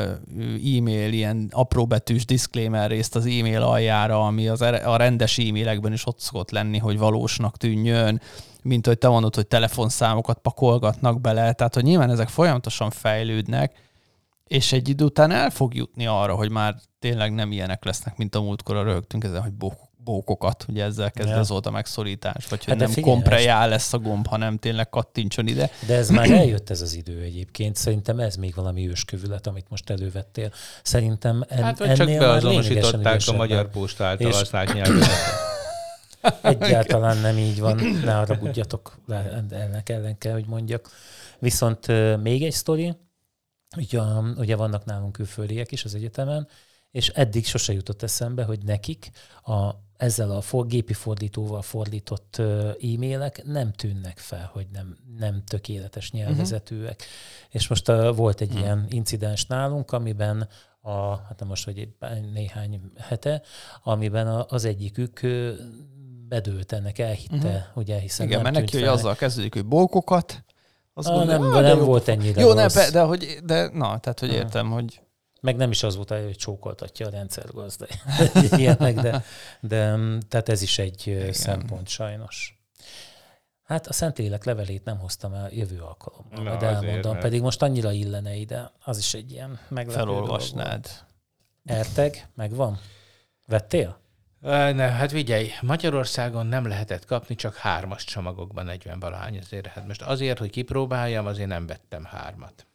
[0.77, 6.21] e-mail, ilyen apróbetűs disclaimer részt az e-mail aljára, ami az, a rendes e-mailekben is ott
[6.21, 8.21] szokott lenni, hogy valósnak tűnjön,
[8.63, 13.87] mint hogy te mondod, hogy telefonszámokat pakolgatnak bele, tehát hogy nyilván ezek folyamatosan fejlődnek,
[14.45, 18.35] és egy idő után el fog jutni arra, hogy már tényleg nem ilyenek lesznek, mint
[18.35, 19.53] a múltkor a rögtünk ezen, hogy
[20.09, 21.41] bókokat, ugye ezzel kezdve Ja.
[21.41, 24.89] ez volt a megszorítás, vagy hogy Hát nem figyelj, komprejál lesz a gomb, hanem tényleg
[24.89, 25.71] kattintson ide.
[25.87, 27.77] De ez már eljött ez az idő egyébként.
[27.77, 30.53] Szerintem ez még valami őskövület, amit most elővettél.
[30.83, 35.47] Szerintem en, Hát, ennél csak beazonosították a magyar posta által És- használt nyelvezetet.
[36.43, 38.99] Egyáltalán nem így van, ne haragudjatok,
[39.51, 40.91] ennek ellen kell, hogy mondjak.
[41.39, 41.87] Viszont
[42.23, 42.97] még egy sztori,
[43.77, 44.01] ugye,
[44.37, 46.49] ugye vannak nálunk külföldiek is az egyetemen,
[46.91, 49.11] és eddig sose jutott eszembe, hogy nekik
[49.43, 52.37] a, ezzel a for, gépi fordítóval fordított
[52.81, 57.03] e-mailek nem tűnnek fel, hogy nem, nem tökéletes nyelvezetűek.
[57.51, 60.49] És most uh, volt egy ilyen incidens nálunk, amiben
[60.81, 61.89] a, hát most, hogy
[62.33, 63.43] néhány hete,
[63.83, 65.21] amiben a, az egyikük
[66.29, 67.63] bedőlt ennek, elhitte, uh-huh.
[67.75, 70.45] ugye, hiszen Igen, nem mert neki, hogy azzal kezdődik, hogy bókokat,
[70.95, 72.75] azt gondolja, nem, "Ah, de nem volt pofa." ennyire Jó, ne, rossz.
[72.75, 75.01] pe- de, hogy, de na, tehát, hogy értem, hogy
[75.41, 77.87] Meg nem is az volt, hogy csókoltatja a rendszergazda.
[78.57, 79.25] Ilyenek, de,
[79.61, 81.33] de mm, tehát ez is egy Igen.
[81.33, 82.63] szempont sajnos.
[83.63, 87.41] Hát a Szentlélek levelét nem hoztam el jövő alkalommal, Na, majd azért, elmondom, mert- pedig
[87.41, 90.87] most annyira illene ide, az is egy ilyen meglepő dolog felolvasnád.
[91.65, 92.81] Erteg, megvan?
[93.47, 93.99] Vettél?
[94.41, 99.67] Ne, hát figyelj, Magyarországon nem lehetett kapni, csak hármas csomagokban 40 valahány ezért.
[99.67, 102.67] Hát most azért, hogy kipróbáljam, azért nem vettem hármat.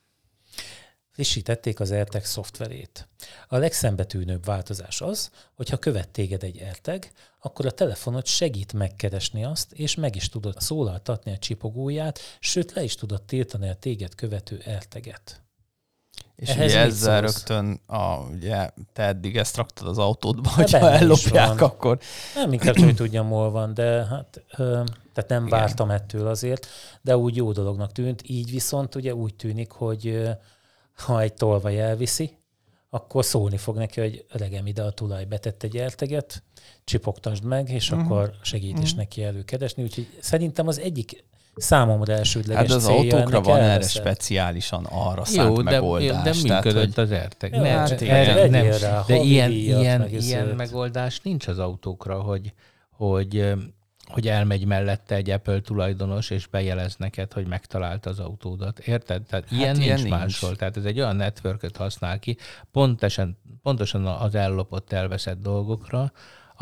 [1.14, 3.08] Frissítették az AirTag szoftverét.
[3.48, 7.04] A legszembetűnőbb változás az, hogy ha követ téged egy AirTag,
[7.40, 12.84] akkor a telefonod segít megkeresni azt, és meg is tudod szólaltatni a csipogóját, sőt le
[12.84, 15.42] is tudod tiltani a téged követő AirTaget.
[16.36, 17.34] És Ehhez ugye ezzel szólsz?
[17.36, 22.00] rögtön, a, ugye te eddig ezt raktad az autódba, Hát hogyha ellopják, akkor
[22.36, 25.60] Nem inkább hogy tudjam, hol van, de hát, ö, tehát nem Igen.
[25.60, 26.68] vártam ettől azért,
[27.02, 28.22] de úgy jó dolognak tűnt.
[28.26, 30.30] Így viszont ugye úgy tűnik, hogy
[30.96, 32.38] ha egy tolvaj elviszi,
[32.90, 36.44] akkor szólni fog neki, hogy öregem ide a tulaj betett egy elteget,
[36.84, 38.00] csipogtasd meg, és Mhm.
[38.00, 38.18] uh-huh.
[38.18, 39.84] akkor segít is neki előkeresni.
[39.84, 41.24] Úgyhogy szerintem az egyik
[41.56, 44.02] számomra elsődleges hát az célja autókra van erre elveszett.
[44.02, 46.42] speciálisan arra szánt Jó, de, megoldás.
[46.42, 47.54] de működött az ERTEG.
[47.54, 48.72] Jó, Nem, hát erre, nem.
[48.82, 52.54] Rá De ilyen, ilyen, meg ilyen megoldás nincs az autókra, hogy,
[52.92, 53.54] hogy,
[54.14, 58.80] hogy elmegy mellette egy Apple tulajdonos, és bejelez neked, hogy megtalálta az autódat.
[58.80, 59.24] Érted?
[59.24, 60.10] Tehát hát ilyen, ilyen nincs, nincs.
[60.10, 60.56] máshol.
[60.56, 62.38] Tehát ez egy olyan networköt használ ki,
[62.72, 66.12] pontosan, pontosan az ellopott, elveszett dolgokra,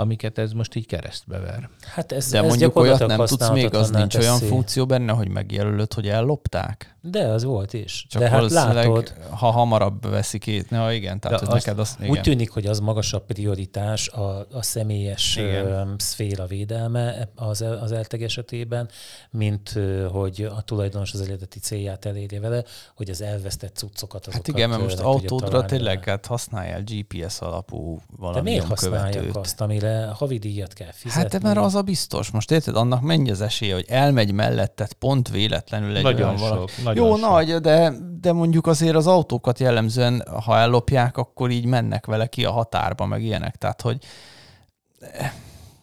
[0.02, 1.70] amiket ez most így keresztbe ver.
[1.82, 4.48] Hát ez, de ez mondjuk olyat nem tudsz még, az nincs olyan teszi.
[4.48, 6.96] funkció benne, hogy megjelölöd, hogy ellopták?
[7.02, 8.06] De az volt is.
[8.10, 12.00] Csak de hát látod, ha hamarabb veszik itt, na igen, tehát De hogy neked azt,
[12.00, 12.12] igen.
[12.12, 15.96] Úgy tűnik, hogy az magasabb prioritás a, a személyes Igen.
[15.98, 18.90] szféra védelme az, az elteg esetében,
[19.32, 19.80] mint
[20.12, 22.64] hogy a tulajdonos az eredeti célját elérje vele,
[22.96, 27.96] hogy az elvesztett cuccokat azokat Hát igen, mert most autódra tényleg hát használjál GPS alapú
[27.96, 31.22] De valami miért használják azt, amire havidíjat kell fizetni?
[31.22, 32.30] Hát de mert az a biztos.
[32.32, 36.70] Most érted, annak mennyi az esélye, hogy elmegy melletted pont véletlenül egy Nagyon olyan sok.
[36.84, 37.30] Nagyon Jó, sok.
[37.30, 42.46] nagy, de, de mondjuk azért az autókat jellemzően, ha ellopják, akkor így mennek vele ki
[42.46, 43.56] a határba, meg ilyenek.
[43.56, 43.98] Tehát, hogy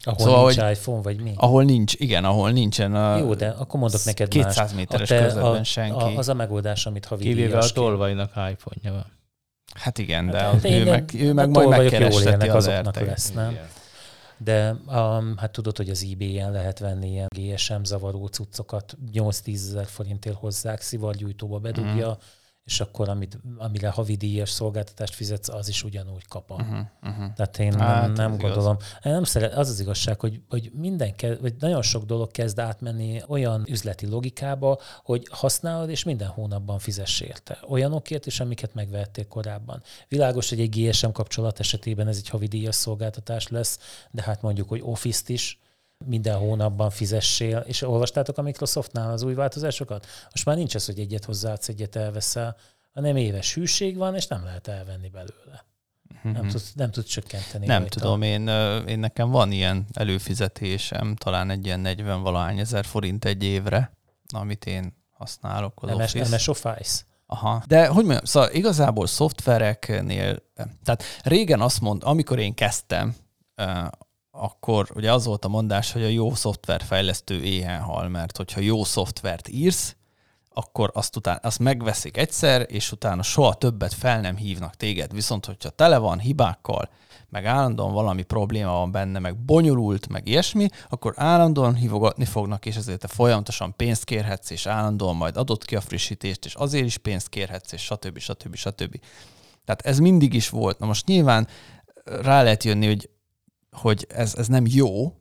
[0.04, 1.32] Ahol Szóval, nincs hogy- iPhone, vagy mi?
[1.36, 4.72] ahol nincs, igen, ahol nincsen a Jó, de akkor mondok neked 200 más.
[4.72, 6.04] méteres A te- közelben a, senki.
[6.04, 9.06] A, az a megoldás, amit Kivéve a tolvajnak iPhone-ja van.
[9.74, 13.50] Hát igen, de Hát ő meg, ő meg majd megkeresteti azoknak lesz, nem?
[13.50, 13.66] Igen.
[14.38, 19.86] De um, hát tudod, hogy az eBay-en lehet venni ilyen GSM zavaró cuccokat, 8-10 ezer
[19.86, 22.18] forintért hozzák, szivargyújtóba bedugja, Mhm.
[22.68, 26.50] És akkor amit, amire havidíjas szolgáltatást fizetsz, az is ugyanúgy kap.
[26.50, 26.78] Uh-huh.
[27.02, 27.32] Uh-huh.
[27.34, 28.42] Tehát én Hát, nem, nem igaz.
[28.42, 28.76] gondolom.
[29.04, 33.22] Én nem szeret, az az igazság, hogy, hogy minden, vagy nagyon sok dolog kezd átmenni
[33.26, 37.58] olyan üzleti logikába, hogy használod, és minden hónapban fizess érte.
[37.68, 39.82] Olyanokért is, amiket megvettél korábban.
[40.08, 43.78] Világos, hogy egy GSM kapcsolat esetében ez egy havidíjas szolgáltatás lesz,
[44.10, 45.58] de hát mondjuk, hogy Office-t is
[46.06, 47.58] minden hónapban fizessél.
[47.58, 50.06] És olvastátok a Microsoftnál az új változásokat?
[50.30, 52.56] Most már nincs az, hogy egyet hozzáadsz, egyet elveszel,
[52.92, 55.66] hanem éves hűség van, és nem lehet elvenni belőle.
[56.22, 57.64] Nem, tudsz, nem tudsz csökkenteni.
[57.64, 57.72] Mhm.
[57.72, 58.00] Nem rajta.
[58.00, 58.48] tudom, én,
[58.86, 63.92] én nekem van ilyen előfizetésem, talán egy ilyen 40 valahány ezer forint egy évre,
[64.34, 66.34] amit én használok az MS, Office.
[66.34, 67.02] MS Office.
[67.26, 67.62] Aha.
[67.66, 70.42] De hogy mondjam, szóval igazából szoftvereknél,
[70.84, 73.16] tehát régen azt mond, amikor én kezdtem,
[74.40, 78.84] akkor ugye az volt a mondás, hogy a jó szoftverfejlesztő éhen hal, mert hogyha jó
[78.84, 79.96] szoftvert írsz,
[80.58, 85.12] akkor azt, után, azt megveszik egyszer, és utána soha többet fel nem hívnak téged.
[85.12, 86.88] Viszont, hogyha tele van hibákkal,
[87.28, 92.76] meg állandóan valami probléma van benne, meg bonyolult, meg ilyesmi, akkor állandóan hívogatni fognak, és
[92.76, 96.98] ezért te folyamatosan pénzt kérhetsz, és állandóan majd adott ki a frissítést, és azért is
[96.98, 98.18] pénzt kérhetsz, és stb.
[98.18, 98.54] stb.
[98.54, 99.00] stb.
[99.64, 100.78] Tehát ez mindig is volt.
[100.78, 101.48] Na most nyilván
[102.04, 103.10] rá lehet jönni, hogy
[103.80, 105.12] hogy ez, ez nem jó,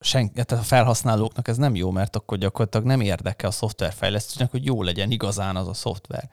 [0.00, 4.64] sen, tehát a felhasználóknak ez nem jó, mert akkor gyakorlatilag nem érdekel a szoftverfejlesztőnek, hogy
[4.64, 6.30] jó legyen igazán az a szoftver.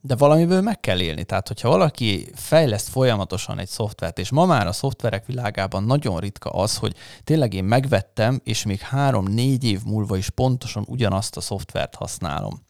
[0.00, 1.24] De valamiből meg kell élni.
[1.24, 6.50] Tehát, hogyha valaki fejleszt folyamatosan egy szoftvert, és ma már a szoftverek világában nagyon ritka
[6.50, 11.94] az, hogy tényleg én megvettem, és még három-négy év múlva is pontosan ugyanazt a szoftvert
[11.94, 12.66] használom.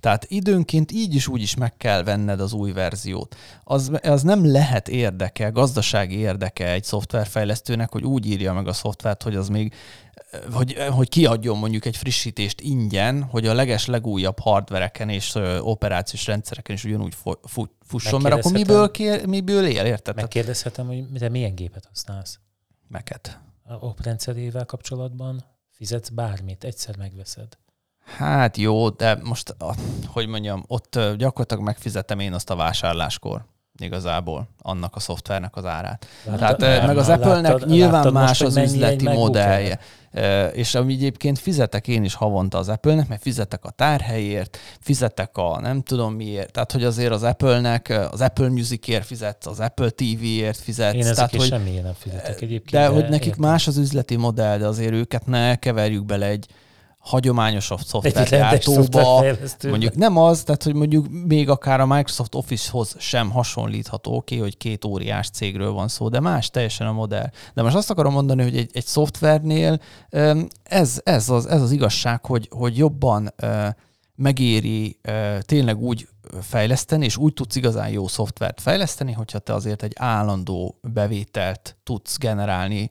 [0.00, 3.36] Tehát időnként így is úgy is meg kell venned az új verziót.
[3.64, 9.22] Az, az nem lehet érdeke, gazdasági érdeke egy szoftverfejlesztőnek, hogy úgy írja meg a szoftvert,
[9.22, 9.74] hogy az még
[10.52, 16.74] hogy, hogy kiadjon mondjuk egy frissítést ingyen, hogy a leges legújabb hardvereken és operációs rendszereken
[16.74, 17.16] is ugyanúgy
[17.80, 20.16] fusson, mert akkor miből, kér, miből él, érted?
[20.16, 22.38] Megkérdezhetem, hogy te milyen gépet használsz?
[22.88, 23.40] Meket.
[23.62, 27.58] A oprendszerével kapcsolatban fizetsz bármit, egyszer megveszed.
[28.16, 29.56] Hát jó, de most,
[30.06, 33.44] hogy mondjam, ott gyakorlatilag megfizetem én azt a vásárláskor
[33.82, 36.06] igazából annak a szoftvernek az árát.
[36.24, 39.78] Láttad, Tehát meg az Apple-nek nyilván láttad más most, az üzleti modellje.
[40.52, 45.60] És ami egyébként fizetek én is havonta az Apple-nek, mert fizetek a tárhelyért, fizetek a
[45.60, 50.58] nem tudom miért, tehát hogy azért az Apple-nek, az Apple Musicért fizetsz, az Apple TV-ért
[50.58, 50.94] fizetsz.
[50.94, 52.70] Én tehát, hogy semmi nem fizetek egyébként.
[52.70, 53.50] De, de hogy nekik értem.
[53.50, 56.46] más az üzleti modell, de azért őket ne keverjük bele egy
[57.00, 59.24] hagyományosabb szoftvergyártóba,
[59.62, 64.48] mondjuk nem az, tehát hogy mondjuk még akár a Microsoft Office-hoz sem hasonlítható, oké, okay,
[64.48, 67.30] hogy két óriás cégről van szó, de más teljesen a modell.
[67.54, 69.80] De most azt akarom mondani, hogy egy, egy szoftvernél
[70.62, 73.34] ez, ez, az, ez az igazság, hogy, hogy jobban
[74.14, 74.98] megéri
[75.40, 76.08] tényleg úgy
[76.40, 82.18] fejleszteni, és úgy tudsz igazán jó szoftvert fejleszteni, hogyha te azért egy állandó bevételt tudsz
[82.18, 82.90] generálni,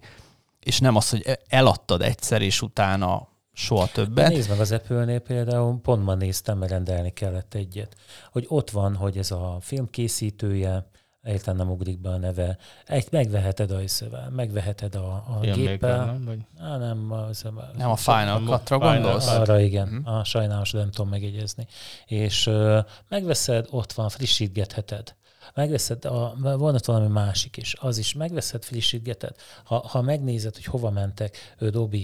[0.60, 3.28] és nem az, hogy eladtad egyszer, és utána
[3.60, 4.30] soha többet.
[4.30, 7.96] Nézd meg az Apple-nél például, pont ma néztem, mert rendelni kellett egyet,
[8.32, 10.86] hogy ott van, hogy ez a filmkészítője,
[11.24, 16.06] értem nem ugrik be a neve, egy megveheted ajszövel, megveheted a, a géppel.
[16.06, 16.40] Nem, vagy?
[16.58, 19.28] Á, nem, az, az, nem a Final Cut-ra gondolsz?
[19.28, 20.06] Arra igen, mm.
[20.06, 21.68] a sajnálos, nem tudom megjegyezni.
[22.06, 25.18] És uh, megveszed, ott van, frissítgetheted
[25.54, 29.36] megveszed, a, van ott valami másik is, az is megveszed, frissítgeted.
[29.64, 31.98] Ha, ha megnézed, hogy hova mentek, Adobe,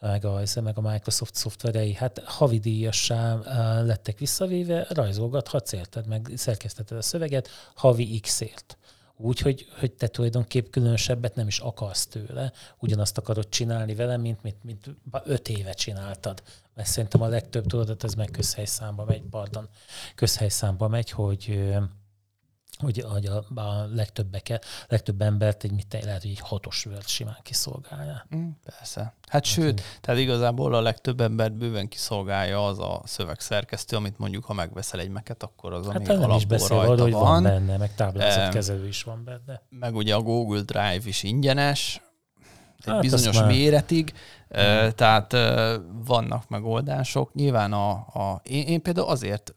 [0.00, 3.38] meg a, meg a Microsoft szoftverei, hát havidíjassá
[3.82, 8.78] lettek visszavéve, rajzolgathatsz, érted, meg szerkeszteted a szöveget havi X-ért.
[9.18, 9.66] Úgy, hogy,
[9.98, 14.86] te tulajdonképp különösebbet nem is akarsz tőle, ugyanazt akarod csinálni vele, mint, mint, mint
[15.24, 16.42] öt éve csináltad.
[16.74, 19.68] Mert szerintem a legtöbb tudatot ez meg közhelyszámba megy, pardon,
[20.14, 21.74] közhelyszámba megy, hogy
[22.78, 27.38] hogy, hogy a, a legtöbbeke, legtöbb embert egy mit lehet, hogy egy hatos vört simán
[27.42, 28.26] kiszolgálja.
[28.36, 29.14] Mm, persze.
[29.28, 34.52] Hát sőt, tehát igazából a legtöbb embert bőven kiszolgálja az a szövegszerkesztő, amit mondjuk, ha
[34.52, 37.22] megveszel egy meket, akkor az, ami hát nem is beszél rajta hogy van.
[37.22, 39.62] van benne, meg táblázatkezelő is van benne.
[39.68, 42.00] Meg ugye a Google Drive is ingyenes,
[42.78, 44.12] egy hát bizonyos méretig,
[44.48, 45.74] uh, tehát uh,
[46.04, 47.34] vannak megoldások.
[47.34, 49.52] Nyilván a, a én, én például azért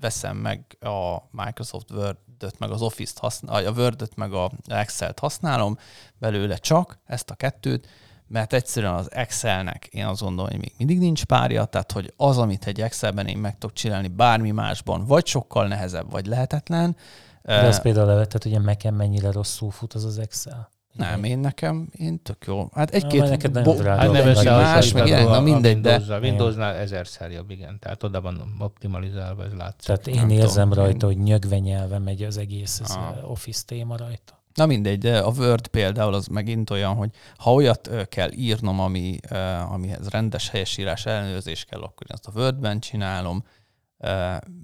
[0.00, 5.18] veszem meg a Microsoft Word Word-öt, meg az Office-t használom, a Word-öt, meg a Excel-t
[5.18, 5.78] használom
[6.18, 7.88] belőle csak ezt a kettőt,
[8.26, 12.38] mert egyszerűen az Excelnek én azt gondolom, hogy még mindig nincs párja, tehát hogy az,
[12.38, 16.96] amit egy Excelben én meg tudok csinálni bármi másban, vagy sokkal nehezebb, vagy lehetetlen.
[17.42, 20.68] De az például levetett, hogy nekem mennyire rosszul fut az az Excel.
[20.98, 22.68] Nem, én nekem, én tök jó.
[22.74, 25.96] Hát egy-két bo- hát nem más, meg ilyen, na mindegy, de...
[25.96, 27.78] Windows, Windowsnál ezerszer jobb, igen.
[27.78, 29.86] Tehát oda van optimalizálva, ez látszik.
[29.86, 31.16] Tehát én nem érzem tudom, rajta, én...
[31.16, 33.30] hogy nyögve nyelve megy az egész az ah.
[33.30, 34.42] Office téma rajta.
[34.54, 39.18] Na mindegy, de a Word például az megint olyan, hogy ha olyat kell írnom, ami,
[39.70, 43.44] amihez rendes helyesírás ellenőrzés kell, akkor én azt a Wordben csinálom.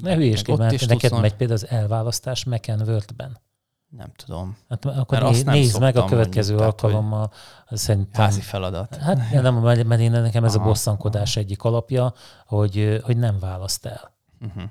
[0.02, 3.38] Ne hülyéskedj, mert neked megy például az elválasztás Mac-en Wordben.
[3.96, 4.56] Nem tudom.
[4.68, 7.28] Hát akkor né, nézd, nézd meg a következő mondjuk, alkalommal.
[7.28, 8.96] Tehát, szerintem, házi feladat.
[8.96, 11.44] Hát nem, mert én nekem ez aha, a bosszankodás aha.
[11.44, 12.12] egyik alapja,
[12.46, 14.12] hogy, hogy nem választ el.
[14.40, 14.62] Uh-huh.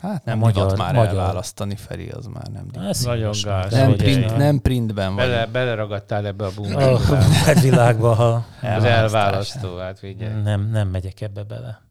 [0.00, 1.14] Hát nem magyar, már magyar.
[1.14, 3.72] elválasztani, Feri, az már nem Ez Nagyon gáz.
[3.72, 5.16] Nem, print, nem printben van.
[5.16, 6.92] Bele, beleragadtál ebbe a bunkóba.
[6.92, 8.46] Oh, világba, ha...
[8.62, 10.42] Az elválasztó, hát figyelj.
[10.42, 11.82] Nem, nem megyek ebbe bele.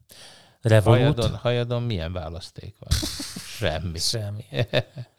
[0.60, 1.00] Revolut.
[1.00, 2.98] Hajadon, hajadon milyen választék van?
[3.58, 3.98] Semmi.
[3.98, 4.44] Semmi.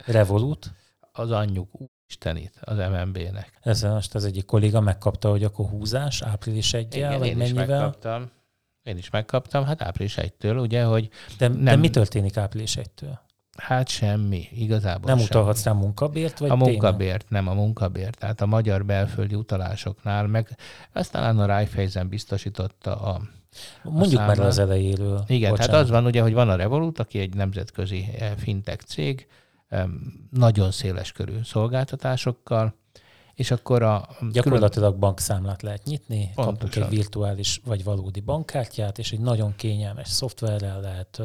[0.06, 0.72] Revolut
[1.18, 1.70] az anyjuk
[2.08, 3.60] istenit az MNB-nek.
[3.62, 7.64] Ez most az egyik kolléga megkapta, hogy akkor húzás április 1 Igen, vagy én mennyivel?
[7.64, 8.32] Is megkaptam.
[8.84, 11.10] Én is megkaptam, hát április 1-től, ugye, hogy...
[11.38, 13.18] De, nem, de mi történik április 1-től?
[13.58, 15.30] Hát semmi, igazából Nem semmi.
[15.30, 16.40] utalhatsz rá munkabért?
[16.40, 18.18] Vagy a munkabért, nem a munkabért.
[18.18, 20.58] Tehát a magyar belföldi utalásoknál, meg
[20.94, 23.22] ezt talán a Raiffeisen biztosította a
[23.84, 25.24] Mondjuk már az elejéről.
[25.28, 25.72] Igen, Bocsánat.
[25.72, 29.28] tehát az van ugye, hogy van a Revolut, aki egy nemzetközi eh, fintech cég,
[30.30, 32.76] nagyon széles körű szolgáltatásokkal,
[33.38, 34.08] és akkor a...
[34.32, 35.00] Gyakorlatilag külön...
[35.00, 36.54] bankszámlát lehet nyitni, Pontosan.
[36.54, 41.22] kapunk egy virtuális vagy valódi bankkártyát, és egy nagyon kényelmes szoftverrel lehet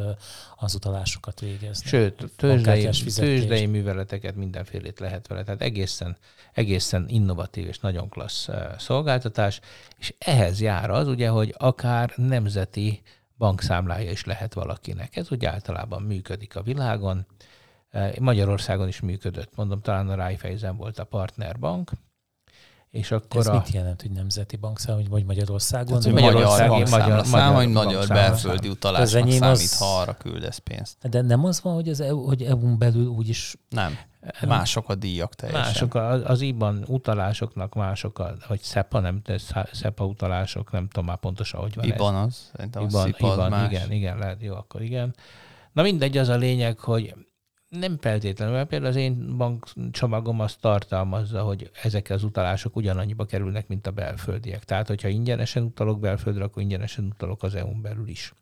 [0.57, 1.89] az utalásokat végezni.
[1.89, 5.43] Sőt, tőzsdei, tőzsdei műveleteket mindenfélét lehet vele.
[5.43, 6.17] Tehát egészen,
[6.53, 9.61] egészen innovatív és nagyon klassz szolgáltatás,
[9.99, 13.03] és ehhez jár az ugye, hogy akár nemzeti
[13.39, 15.17] bankszámlája is lehet valakinek.
[15.17, 17.27] Ez úgy általában működik a világon.
[18.21, 21.91] Magyarországon is működött, mondom, talán a Raiffeisen volt a partnerbank,
[22.93, 23.53] és akkor Ez a...
[23.53, 26.01] mit jelent, hogy nemzeti bankszám, vagy Magyarországon?
[26.01, 29.79] Tehát, hogy magyar bankszámla, magyar, magyar, magyar, magyar belföldi utalásnak számít, az...
[29.79, 31.09] ha arra küldesz pénzt.
[31.09, 33.57] De nem az van, hogy, az EU, hogy EU-n belül úgyis...
[33.69, 33.99] Nem.
[34.47, 35.63] Mások a díjak teljesen.
[35.63, 39.23] Mások az, az IBAN utalásoknak mások, a, vagy SEPA, nem,
[39.73, 42.23] SEPA utalások, nem tudom már pontosan, hogy van IBAN ez.
[42.23, 43.71] az, szerintem IBAN, a IBAN, más.
[43.71, 45.15] igen, igen, lehet, jó, akkor igen.
[45.73, 47.15] Na mindegy, az a lényeg, hogy
[47.79, 53.69] nem feltétlenül, mert például az én bankcsomagom azt tartalmazza, hogy ezek az utalások ugyanannyiba kerülnek,
[53.69, 54.65] mint a belföldiek.
[54.65, 58.35] Tehát, hogyha ingyenesen utalok belföldre, akkor ingyenesen utalok az EU-n belül is.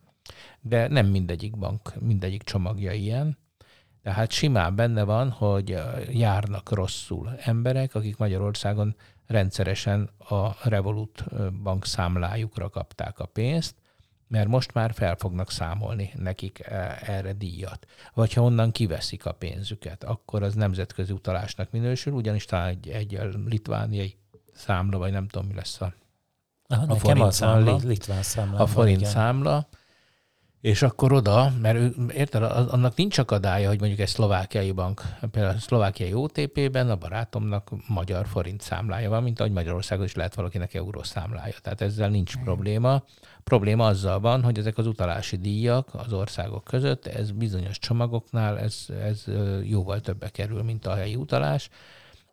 [0.61, 3.37] De nem mindegyik bank, mindegyik csomagja ilyen.
[4.03, 5.77] Tehát simán benne van, hogy
[6.09, 8.95] járnak rosszul emberek, akik Magyarországon
[9.27, 11.23] rendszeresen a Revolut
[11.63, 13.75] bank számlájukra kapták a pénzt,
[14.31, 17.87] mert most már fel fognak számolni nekik e, erre díjat.
[18.13, 23.19] Vagy ha onnan kiveszik a pénzüket, akkor az nemzetközi utalásnak minősül, ugyanis talán egy, egy
[23.45, 24.17] litvániai
[24.53, 25.93] számla, vagy nem tudom, mi lesz a,
[26.67, 27.79] Aha, a forint számla.
[27.83, 28.59] Litván számla.
[28.59, 29.11] A forint igen.
[29.11, 29.67] számla,
[30.61, 35.01] és akkor oda, mert ő, érted, annak nincs akadálya, hogy mondjuk egy szlovákiai bank,
[35.31, 40.35] például a szlovákiai OTP-ben a barátomnak magyar forint számlája van, mint ahogy Magyarországon is lehet
[40.35, 41.53] valakinek euró számlája.
[41.61, 42.45] Tehát ezzel nincs Igen.
[42.45, 43.03] probléma.
[43.43, 48.85] Probléma azzal van, hogy ezek az utalási díjak az országok között, ez bizonyos csomagoknál, ez,
[49.03, 49.25] ez
[49.63, 51.69] jóval többe kerül, mint a helyi utalás,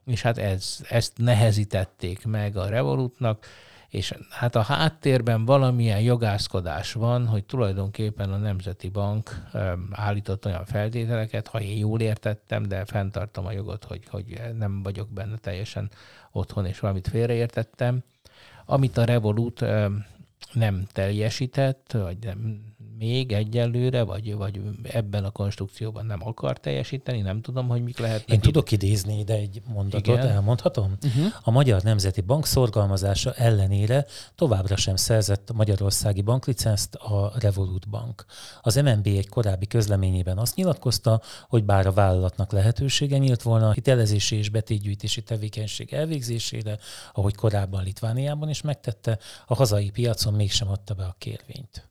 [0.05, 3.47] és hát ez, ezt nehezítették meg a Revolutnak,
[3.89, 9.43] és hát a háttérben valamilyen jogászkodás van, hogy tulajdonképpen a Nemzeti Bank
[9.91, 15.09] állított olyan feltételeket, ha én jól értettem, de fenntartom a jogot, hogy, hogy nem vagyok
[15.09, 15.91] benne teljesen
[16.33, 18.03] otthon, és valamit félreértettem,
[18.65, 19.65] amit a Revolut
[20.53, 22.65] nem teljesített, vagy nem,
[22.99, 28.31] még egyelőre, vagy, vagy ebben a konstrukcióban nem akar teljesíteni, nem tudom, hogy mik lehet.
[28.31, 30.29] Én tudok idézni ide egy mondatot, Igen.
[30.29, 30.97] elmondhatom?
[31.07, 31.33] Uh-huh.
[31.43, 38.25] A Magyar Nemzeti Bank szorgalmazása ellenére továbbra sem szerzett a Magyarországi banklicenszt a Revolut Bank.
[38.63, 43.73] Az MNB egy korábbi közleményében azt nyilatkozta, hogy bár a vállalatnak lehetősége nyílt volna a
[43.73, 46.79] hitelezési és betétgyűjtési tevékenység elvégzésére,
[47.13, 51.88] ahogy korábban Litvániában is megtette, a hazai piacon mégsem adta be a kérvényt.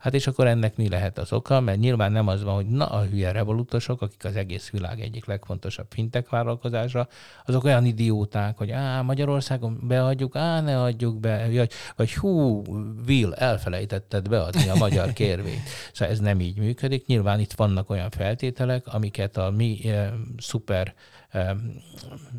[0.00, 1.60] Hát és akkor ennek mi lehet az oka?
[1.60, 5.24] Mert nyilván nem az van, hogy na a hülye revolutosok, akik az egész világ egyik
[5.26, 7.08] legfontosabb fintek vállalkozása,
[7.46, 12.62] azok olyan idióták, hogy á, Magyarországon beadjuk, á, ne adjuk be, vagy, vagy hú,
[13.06, 15.68] Will, elfelejtetted beadni a magyar kérvényt.
[15.92, 17.06] Szóval ez nem így működik.
[17.06, 20.94] Nyilván itt vannak olyan feltételek, amiket a mi e, szuper
[21.30, 21.56] e,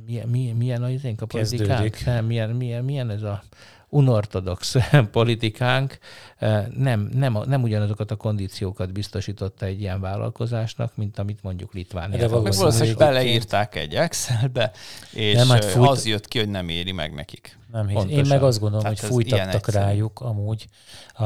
[0.05, 1.97] milyen, milyen, milyen az én a politikánk?
[2.27, 3.43] Milyen, milyen, milyen ez a
[3.89, 4.75] unortodox
[5.11, 5.97] politikánk
[6.37, 12.17] eh, nem, nem, nem ugyanazokat a kondíciókat biztosította egy ilyen vállalkozásnak, mint amit mondjuk Litvánia.
[12.17, 14.71] De valószínűleg beleírták egy Excelbe,
[15.13, 15.89] és nem, hát fújt...
[15.89, 17.57] az jött ki, hogy nem éri meg nekik.
[17.75, 18.03] Nem hisz.
[18.07, 20.67] Én meg azt gondolom, Tehát hogy fújtattak rájuk amúgy.
[21.13, 21.25] A,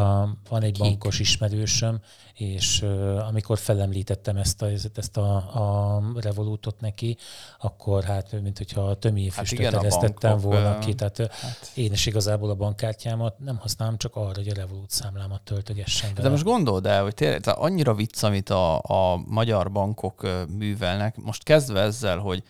[0.50, 0.82] van egy Kik?
[0.82, 2.00] bankos ismerősöm,
[2.34, 7.18] és uh, amikor felemlítettem ezt a, ezt a, a Revolutot neki,
[7.60, 10.96] akkor hát, mint hogyha a tömi hát teresztettem volna ki.
[10.96, 11.72] Tehát hát.
[11.74, 16.30] én is igazából a bankkártyámat nem használom csak arra, hogy a Revolut számlámat töltögessen De
[16.30, 20.28] most gondold el, hogy tényleg annyira vicc, amit a, a magyar bankok
[20.58, 21.16] művelnek.
[21.18, 22.44] Most kezdve ezzel, hogy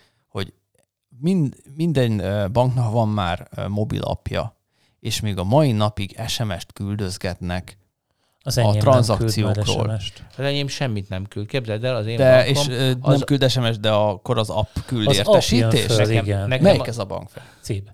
[1.20, 4.56] mind, minden banknak van már mobilapja,
[5.00, 7.78] és még a mai napig SMS-t küldözgetnek
[8.42, 9.90] az a tranzakciókról.
[10.38, 11.48] Az enyém semmit nem küld.
[11.48, 12.68] Képzeld el, az én de, bankom, és
[13.02, 13.18] az...
[13.18, 15.86] nem küld SMS, de akkor az app küld az értesítés?
[15.86, 16.48] App nekem, igen.
[16.48, 16.88] Nekem Melyik a...
[16.88, 17.44] ez a bank fel?
[17.62, 17.90] CIB.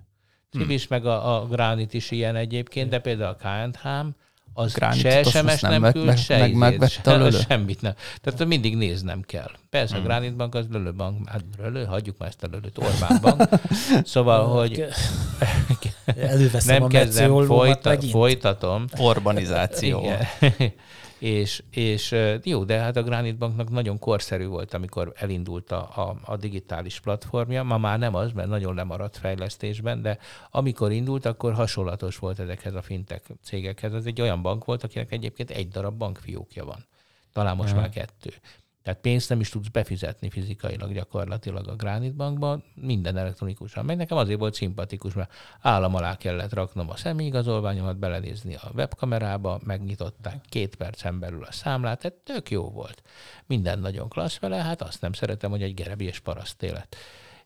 [0.50, 0.70] CIB hmm.
[0.70, 3.88] is, meg a, a Granit is ilyen egyébként, de például a KNH
[4.58, 7.92] az Gránit, se SMS nem, nem küld, meg, se, meg, megvette se, semmit nem.
[8.20, 9.50] Tehát mindig néznem kell.
[9.70, 10.04] Persze hmm.
[10.04, 13.48] a Granit Bank az Lölő Bank, hát Lölő, hagyjuk már ezt a Lölőt, Orbán Bank.
[14.04, 14.86] Szóval, hogy
[16.66, 18.84] nem kezdem, folyta, folytatom.
[18.98, 20.06] Orbanizáció.
[21.18, 26.16] És, és jó, de hát a Granite Banknak nagyon korszerű volt, amikor elindult a, a,
[26.24, 27.62] a digitális platformja.
[27.62, 30.18] Ma már nem az, mert nagyon lemaradt fejlesztésben, de
[30.50, 33.94] amikor indult, akkor hasonlatos volt ezekhez a fintech cégekhez.
[33.94, 36.86] Ez egy olyan bank volt, akinek egyébként egy darab bankfiókja van.
[37.32, 37.80] Talán most ja.
[37.80, 38.30] már kettő.
[38.86, 43.96] Tehát pénzt nem is tudsz befizetni fizikailag gyakorlatilag a Granite Bankban, minden elektronikusan megy.
[43.96, 50.40] Nekem azért volt szimpatikus, mert állam alá kellett raknom a személyigazolványomat, belenézni a webkamerába, megnyitották
[50.48, 53.02] két percen belül a számlát, tehát tök jó volt.
[53.46, 56.96] Minden nagyon klassz vele, hát azt nem szeretem, hogy egy gerebi és paraszt élet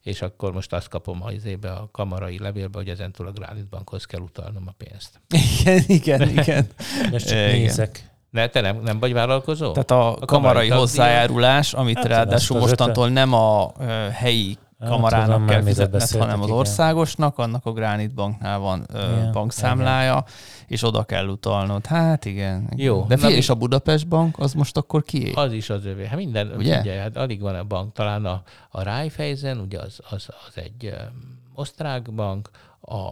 [0.00, 4.04] és akkor most azt kapom az ébe a kamarai levélbe, hogy ezentúl a Granite Bankhoz
[4.04, 5.20] kell utalnom a pénzt.
[5.58, 6.66] Igen, igen, igen.
[7.12, 7.50] Most csak Igen.
[7.50, 8.09] nézek.
[8.30, 9.72] Ne, te nem, nem vagy vállalkozó?
[9.72, 14.88] Tehát a, A kamarai kamarai hozzájárulás, amit Hát, ráadásul mostantól nem a ö, helyi Hát,
[14.88, 16.58] kamarának tudom, kell fizetned, hanem az igen.
[16.58, 20.24] országosnak, annak a Granite Banknál van ö, Igen, bankszámlája,
[20.66, 21.86] és oda kell utalnod.
[21.86, 22.62] Hát igen.
[22.70, 22.78] igen.
[22.86, 23.04] Jó.
[23.08, 25.32] De figyelj, mi- és a Budapest Bank, az most akkor kié?
[25.32, 26.06] Az is az övé.
[26.06, 26.56] Hát minden, Ugye?
[26.56, 26.80] ugye?
[26.80, 27.92] Figyelj, hát alig van a bank.
[27.92, 32.50] Talán a, a Raiffeisen, ugye az, az, az egy um, osztrák bank,
[32.80, 33.08] a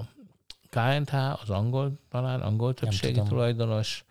[0.70, 4.04] KNH, az angol, talán angol többségi tulajdonos,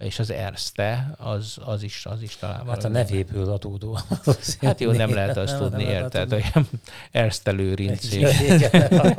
[0.00, 3.98] és az Erste, az, az, is, az is talán Hát a nevéből adódó.
[4.60, 6.44] Hát jó, nem lehet azt tudni, lehet érted, tudni.
[6.52, 6.64] hogy
[7.10, 8.18] Erste Lőrinci.
[8.18, 8.94] Igen.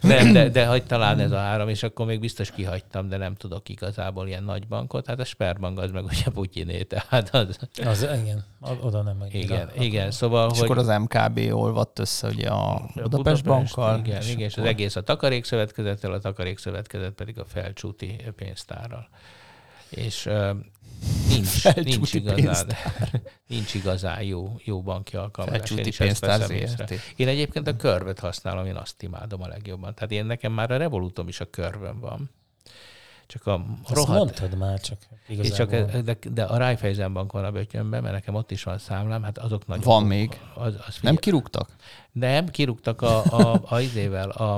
[0.00, 3.34] Nem, de, de hogy talán ez a három, és akkor még biztos kihagytam, de nem
[3.34, 5.06] tudok igazából ilyen nagy bankot.
[5.06, 9.38] Hát a Sperbank az meg ugye Putyiné, tehát az, Az, igen, oda nem annyira.
[9.38, 10.70] igen, igen, szóval, És hogy...
[10.70, 13.98] akkor az MKB olvadt össze ugye a Budapest, Bankkal.
[13.98, 19.08] Igen, igen, és az egész a takarékszövetkezettel, a takarékszövetkezet pedig a felcsúti pénztárral.
[19.90, 20.50] És uh,
[21.28, 23.20] nincs, Felcsúti nincs, igazán, pénztár.
[23.48, 25.70] nincs igazán jó, jó banki alkalmazás.
[25.70, 26.50] Én pénztár.
[27.16, 29.94] Én egyébként a körvet használom, én azt imádom a legjobban.
[29.94, 32.30] Tehát én nekem már a Revolutom is a körvön van.
[33.30, 34.18] Csak a Azt rohadt...
[34.18, 35.56] mondtad már, csak igazából.
[35.90, 39.22] csak, de, de a Raiffeisen bank van a bötyönben, mert nekem ott is van számlám,
[39.22, 39.82] hát azok nagyon...
[39.84, 40.40] Van még.
[40.54, 41.76] Az, az Nem kirúgtak?
[42.12, 44.54] nem, kirúgtak a, a, a izével, a,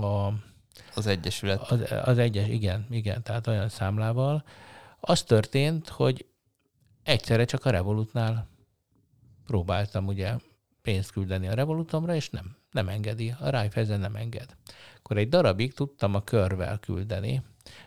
[0.00, 0.32] a,
[0.94, 1.60] Az Egyesület.
[1.70, 4.44] az, az egyes, igen, igen, tehát olyan számlával.
[5.00, 6.26] Az történt, hogy
[7.02, 8.48] egyszerre csak a Revolutnál
[9.46, 10.34] próbáltam ugye
[10.82, 14.56] pénzt küldeni a Revolutomra, és nem, nem engedi, a Raiffeisen nem enged.
[14.96, 17.42] Akkor egy darabig tudtam a körvel küldeni,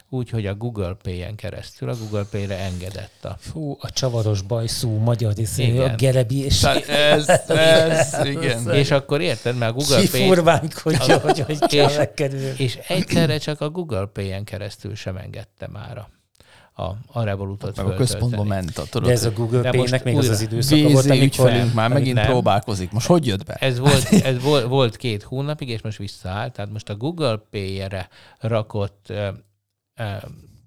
[0.09, 5.33] úgyhogy a Google Pay-en keresztül, a Google Pay-re engedett a Fú, a csavaros bajszú magyar
[5.57, 5.89] Igen.
[5.89, 8.73] a gerebi, és Tehát ez, ez, igen.
[8.73, 10.05] És akkor érted, mert a Google Pay...
[10.05, 12.57] kifurványkodja, hogy hogy És-.
[12.57, 16.09] És egyszerre csak a Google Pay-en keresztül sem engedte már a,
[16.83, 18.65] a, a Revolutot Meg a központba föltölteni.
[18.65, 19.07] ment a tudod.
[19.07, 22.15] De ez a Google Pay-nek még az újra az időszaka volt, amikor ügyfelünk már megint
[22.15, 22.25] nem.
[22.25, 22.91] próbálkozik.
[22.91, 23.53] Most hogy jött be?
[23.53, 26.53] Ez, volt, ez volt, volt két hónapig, és most visszaállt.
[26.53, 29.13] Tehát most a Google Pay-re rakott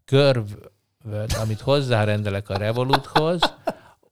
[0.04, 3.40] körvöt, amit hozzárendelek a Revoluthoz,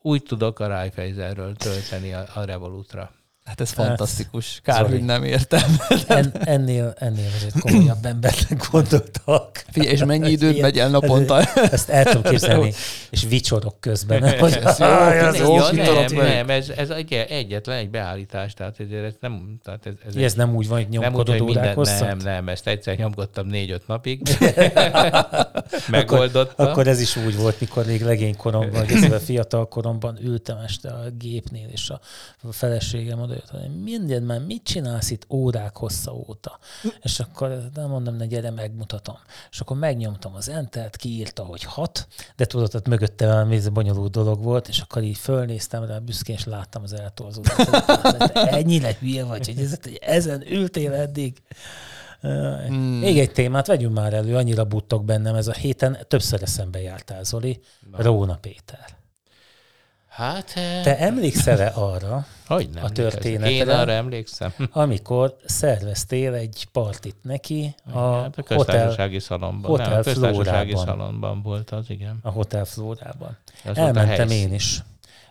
[0.03, 3.11] úgy tudok a Raiffeisenről tölteni a, a Revolutra.
[3.47, 4.61] Hát ez fantasztikus.
[4.65, 4.91] Kár, Zoli.
[4.91, 5.77] hogy nem értem.
[6.07, 9.65] En, ennél, ennél azért komolyabb embernek gondoltak.
[9.71, 11.41] Figyelj, és mennyi időt Ilyen- megy el naponta?
[11.55, 12.73] Ezt el tudom képzelni,
[13.11, 14.23] és vicsorok közben.
[14.39, 14.79] Hogy, Ez
[15.39, 19.59] jó, ez jó, nem, nem, ez, ez egy, egyetlen egy beállítás, tehát ez, ez nem...
[19.65, 22.07] Tehát ez, ez, Ez nem úgy van, hogy nem nyomkodod hogy minden, órák hosszat?
[22.07, 24.23] nem, nem, ezt egyszer nyomkodtam négy-öt napig.
[25.89, 26.63] Megoldotta.
[26.71, 28.87] Akkor ez is úgy volt, mikor még legény koromban,
[29.25, 32.01] fiatal koromban ültem este a gépnél, és a
[32.51, 36.59] feleségem oda jött, hogy minden már mit csinálsz itt órák hossza óta?
[37.03, 39.17] És akkor nem mondom, ne gyere, megmutatom.
[39.51, 42.07] És akkor megnyomtam az entert, kiírta, hogy hat,
[42.37, 46.35] de tudod, ott mögötte valami ez bonyolult dolog volt, és akkor így fölnéztem rá büszkén,
[46.37, 47.71] és láttam az eltorzódást.
[48.59, 51.43] Ennyire hülye vagy, hogy ez- hogy ezen ültél eddig.
[52.21, 52.99] Hmm.
[52.99, 57.25] Még egy témát vegyünk már elő, annyira buttok bennem ez a héten, többször eszembe jártál,
[57.25, 57.61] Zoli,
[57.93, 58.85] Róna Péter.
[60.17, 63.51] Hát, eh, Te emlékszel-e arra, hogy nem a történetre?
[63.51, 64.53] Én arra emlékszem.
[64.71, 69.71] amikor szerveztél egy partit neki a, hát a hotel, köztársasági szalomban.
[69.71, 70.99] Hotel nem, a köztársasági Flórában.
[70.99, 72.19] szalomban volt az, igen.
[72.23, 73.37] a Hotel Flórában.
[73.65, 74.83] Az Elmentem én is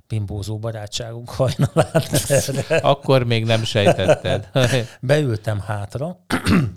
[0.08, 2.78] bimbózó barátságunk hajnalán erre.
[2.92, 4.50] Akkor még nem sejtetted.
[5.00, 6.20] Beültem hátra,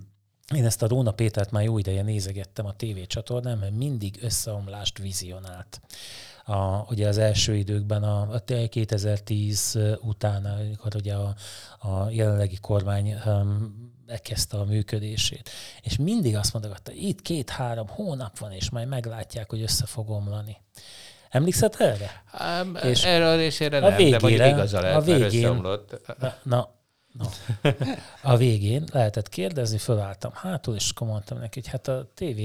[0.55, 5.81] én ezt a Róna Pétert már jó ideje nézegettem a tévécsatornán, mert mindig összeomlást vizionált.
[6.49, 11.35] A, ugye az első időkben, a, a 2010 után, amikor ugye a,
[11.79, 15.51] a jelenlegi kormány um, elkezdte a működését.
[15.83, 20.57] És mindig azt mondogatta, itt két-három hónap van, és majd meglátják, hogy össze fog omlani.
[21.31, 22.23] Emlékszel erre?
[22.33, 26.01] Ám, És erre a részére nem, de mondjuk végére- igaza lehet, a mert végén- összeomlott.
[26.19, 26.71] Na, na,
[27.13, 27.29] na.
[28.23, 32.41] A végén lehetett kérdezni, fölálltam hátul, és akkor mondtam neki, hogy hát a TV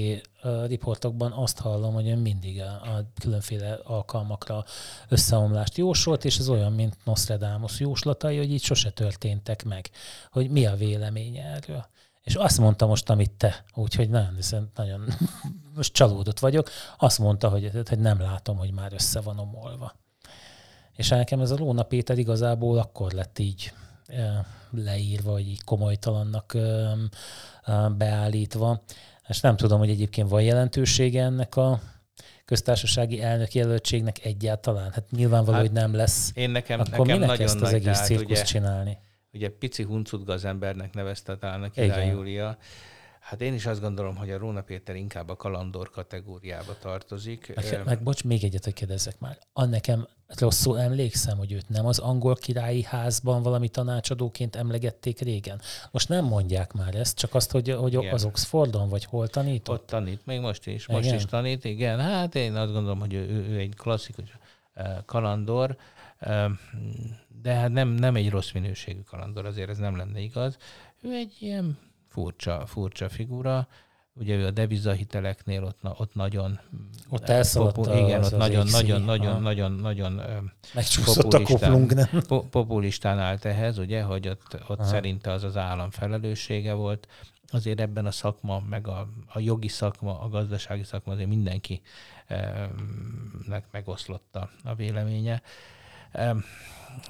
[0.66, 4.64] riportokban azt hallom, hogy ön mindig a, a különféle alkalmakra
[5.08, 9.90] összeomlást jósolt, és ez olyan, mint Nostradamus jóslatai, hogy így sose történtek meg.
[10.30, 11.86] Hogy mi a véleménye erről?
[12.22, 14.36] És azt mondta most, amit te, úgyhogy nagyon,
[14.74, 15.08] nagyon
[15.76, 19.94] most csalódott vagyok, azt mondta, hogy, hogy nem látom, hogy már össze van omolva.
[20.96, 23.72] És nekem ez a Lóna Péter igazából akkor lett így
[24.70, 26.56] leírva, vagy így komolytalannak
[27.96, 28.82] beállítva.
[29.28, 31.80] És nem tudom, hogy egyébként van jelentősége ennek a
[32.44, 34.90] köztársasági elnök jelöltségnek egyáltalán.
[34.92, 36.30] Hát nyilvánvaló, hát, hogy nem lesz.
[36.34, 38.98] Én nekem, Akkor nekem minek nagyon ezt az egész cirkuszt csinálni?
[39.34, 42.08] ugye pici huncutga az embernek nevezte talán a király.
[42.08, 42.58] Júlia.
[43.24, 47.52] Hát én is azt gondolom, hogy a Róna Péter inkább a kalandor kategóriába tartozik.
[47.54, 49.38] Meg, meg bocs, még egyet, hogy kérdezzek már.
[49.52, 55.60] A nekem rosszul emlékszem, hogy őt nem az angol királyi házban valami tanácsadóként emlegették régen.
[55.90, 58.12] Most nem mondják már ezt, csak azt, hogy, hogy Igen.
[58.12, 59.80] az Oxfordon vagy hol tanított.
[59.80, 60.86] Ott tanít, még most is.
[60.86, 61.16] Most Igen?
[61.16, 62.00] is tanít, igen.
[62.00, 64.38] Hát én azt gondolom, hogy ő, ő egy klasszikus
[65.04, 65.76] kalandor,
[67.42, 70.56] de hát nem, nem egy rossz minőségű kalandor, azért ez nem lenne igaz.
[71.02, 71.78] Ő egy ilyen
[72.14, 73.68] furcsa, furcsa figura.
[74.16, 76.58] Ugye ő a devizahiteleknél ott, ott nagyon...
[77.08, 78.72] Ott elszaladt popu- az- Igen, az ott nagyon, XI.
[78.76, 79.38] nagyon, nagyon, Aha.
[79.40, 80.36] nagyon, nagyon eh,
[80.74, 82.08] Megcsúszott a koplung, nem?
[82.50, 84.88] populistán állt ehhez, ugye, hogy ott, ott Aha.
[84.88, 87.08] szerinte az az állam felelőssége volt.
[87.48, 91.80] Azért ebben a szakma, meg a, a jogi szakma, a gazdasági szakma, azért mindenki
[92.26, 92.68] eh,
[93.46, 95.42] nek megoszlott a, a véleménye.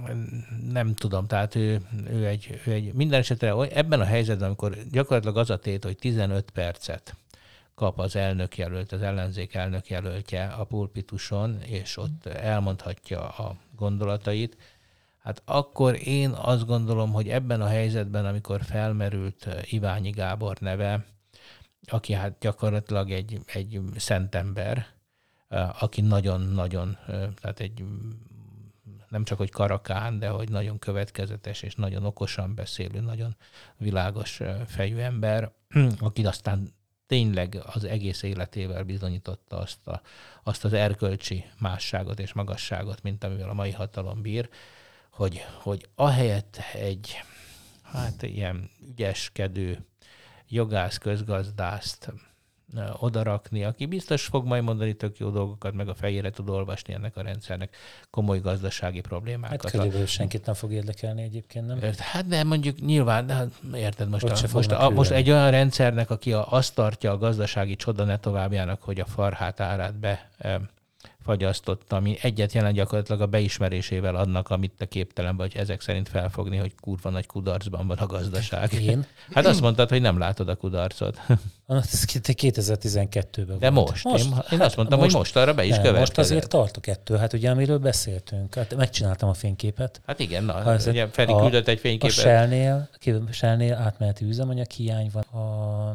[0.07, 1.81] Em, Nem tudom, tehát ő,
[2.11, 5.97] ő, egy, ő egy minden esetre ebben a helyzetben, amikor gyakorlatilag az a tét, hogy
[5.97, 7.17] 15 percet
[7.75, 14.57] kap az elnök jelölt, az ellenzék elnök jelöltje a pulpituson, és ott elmondhatja a gondolatait,
[15.19, 21.05] hát akkor én azt gondolom, hogy ebben a helyzetben, amikor felmerült eh, Iványi Gábor neve,
[21.87, 24.87] aki hát gyakorlatilag egy, egy szentember,
[25.49, 27.85] eh, aki nagyon-nagyon, eh, tehát egy
[29.15, 33.37] nem csak hogy karakán, de hogy nagyon következetes és nagyon okosan beszélő, nagyon
[33.77, 35.53] világos fejű ember,
[35.99, 36.75] aki aztán
[37.07, 40.01] tényleg az egész életével bizonyította azt, a,
[40.43, 44.49] azt az erkölcsi másságot és magasságot, mint amivel a mai hatalom bír,
[45.11, 47.21] hogy, hogy ahelyett egy
[47.83, 49.85] hát ilyen ügyeskedő
[50.49, 52.13] jogász, közgazdászt
[52.99, 57.17] odarakni, aki biztos fog majd mondani tök jó dolgokat, meg a fejére tud olvasni ennek
[57.17, 57.77] a rendszernek
[58.11, 59.71] komoly gazdasági Hát problémákat.
[59.71, 61.79] körülbelül senkit nem fog érdekelni egyébként, nem?
[61.99, 66.11] Hát de mondjuk nyilván, de hát érted, most, a, most, a, most egy olyan rendszernek,
[66.11, 70.31] aki a, azt tartja a gazdasági csoda ne továbbjának, hogy a farhát árát be
[71.25, 76.57] fagyasztott, ami egyet jelent gyakorlatilag a beismerésével annak, amit te képtelen vagy ezek szerint felfogni,
[76.57, 78.73] hogy kurva nagy kudarcban van a gazdaság.
[78.73, 79.07] Én?
[79.35, 81.21] Hát azt mondtad, hogy nem látod a kudarcot.
[81.67, 83.89] Ez 2012-ben De volt.
[83.91, 84.05] most.
[84.05, 86.25] most én, én azt mondtam, most, hogy most arra be is nem, most következett.
[86.25, 87.17] azért tart a kettő.
[87.17, 88.55] Hát ugye, amiről beszéltünk.
[88.55, 90.01] Hát megcsináltam a fényképet.
[90.07, 92.17] Hát igen, na, Ha ugye Feri a- küldött egy A fényképet.
[92.17, 95.95] Shell-nél, ki- Shell-nél átmeneti üzemanyag hiány van a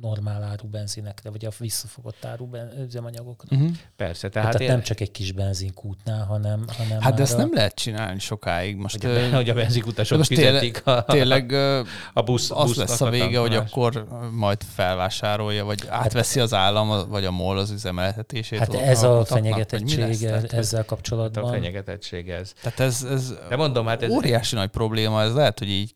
[0.00, 3.56] normál áru benzinekre, vagy a visszafogott áru ben- üzemanyagokra.
[3.56, 3.70] Uh-huh.
[3.96, 7.36] Persze, Tehát, tehát, Tehát nem csak egy kis benzinkútnál, hanem, hanem Hát de ezt a-
[7.36, 8.76] nem lehet csinálni sokáig.
[8.76, 11.52] Most, hogy a, hogy a benzikutasok most fizetik a, tényleg
[12.12, 13.94] a busz, az lesz a vége, hogy tankolás.
[13.96, 18.58] akkor majd felvásárolja, vagy átveszi az állam, a- vagy a MOL az üzemeltetését.
[18.58, 19.28] Hát ott ez a lesz?
[19.28, 21.50] fenyegetettség Tehát, hogy- ezzel Hát a kapcsolatban.
[21.50, 22.52] fenyegetettség ez.
[22.62, 25.94] Tehát ez, ez, De mondom, hát ez- óriási nagy probléma, ez lehet, hogy így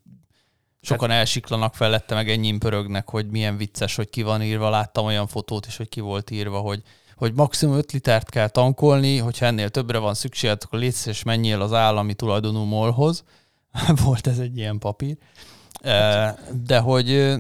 [0.85, 4.71] sokan elsiklanak felette, meg ennyi pörögnek, hogy milyen vicces, hogy ki van írva.
[4.71, 6.83] Láttam olyan fotót is, hogy ki volt írva, hogy
[7.17, 11.61] hogy maximum 5 litert kell tankolni, hogyha ennél többre van szükség, akkor légy szíves, menjél
[11.61, 13.25] az állami tulajdonú molhoz.
[14.05, 15.17] Volt ez egy ilyen papír.
[15.81, 16.35] Eh,
[16.67, 17.35] De hogy,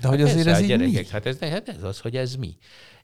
[0.00, 1.10] de hogy hát azért persze, ez a gyerekek, mi?
[1.10, 2.56] hát ez, hát ez az, hogy ez mi.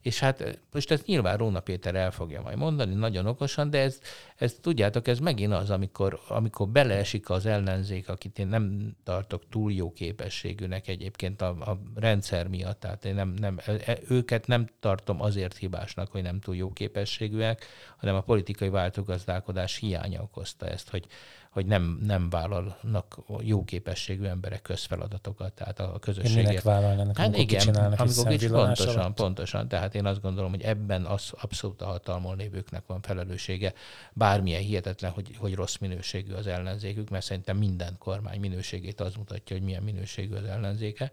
[0.06, 3.98] És hát most ezt nyilván Róna Péter el fogja majd mondani, nagyon okosan, de ez,
[4.36, 9.72] ez tudjátok, ez megint az, amikor, amikor beleesik az ellenzék, akit én nem tartok túl
[9.72, 15.22] jó képességűnek egyébként a, a rendszer miatt, tehát én nem, nem, e- őket nem tartom
[15.22, 17.66] azért hibásnak, hogy nem túl jó képességűek,
[17.96, 21.06] hanem a politikai váltogazdálkodás hiánya okozta ezt, hogy,
[21.56, 26.62] hogy nem, nem vállalnak jó képességű emberek közfeladatokat, tehát a Én minek közösségért.
[26.62, 29.16] vállalnának, Hát igen, kicsinálnak egy amikor szemvillanás pontosan, alatt?
[29.16, 29.68] pontosan.
[29.68, 33.72] Tehát én azt gondolom, hogy ebben az abszolút a hatalmon lévőknek van felelőssége.
[34.12, 39.56] Bármilyen hihetetlen, hogy, hogy rossz minőségű az ellenzékük, mert szerintem minden kormány minőségét az mutatja,
[39.56, 41.12] hogy milyen minőségű az ellenzéke.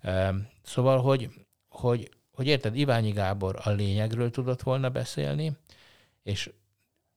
[0.00, 1.30] Ehm, Szóval, hogy,
[1.68, 5.52] hogy, hogy érted, Iványi Gábor a lényegről tudott volna beszélni,
[6.22, 6.50] és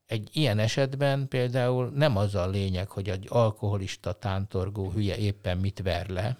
[0.10, 5.82] egy ilyen esetben például nem az a lényeg, hogy egy alkoholista, tántorgó hülye éppen mit
[5.84, 6.38] ver le,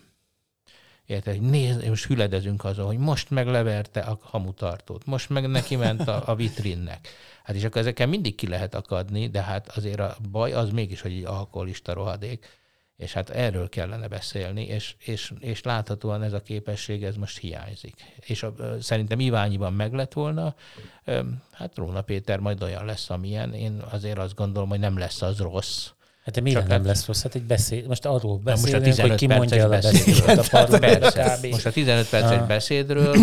[1.06, 5.76] Érted, hogy nézd, most hüledezünk azon, hogy most meg leverte a hamutartót, most meg neki
[5.76, 7.08] ment a, a vitrinnek.
[7.44, 11.02] Hát és akkor ezeken mindig ki lehet akadni, de hát azért a baj az mégis,
[11.02, 12.59] hogy egy alkoholista rohadék.
[13.00, 17.94] És hát erről kellene beszélni, és, és, és láthatóan ez a képesség, ez most hiányzik.
[18.26, 20.56] És a, szerintem Iványiban meg lett volna,
[21.52, 23.54] hát Róna Péter majd olyan lesz, amilyen.
[23.54, 25.90] Én azért azt gondolom, hogy nem lesz az rossz,
[26.24, 26.86] Hát de mire nem hát...
[26.86, 27.24] lesz rossz?
[27.24, 31.40] Hát egy beszéd, most arról beszélünk, most a hogy ki mondja el a parlamentben.
[31.50, 32.48] Most a 15 perces ah.
[32.48, 33.16] beszédről,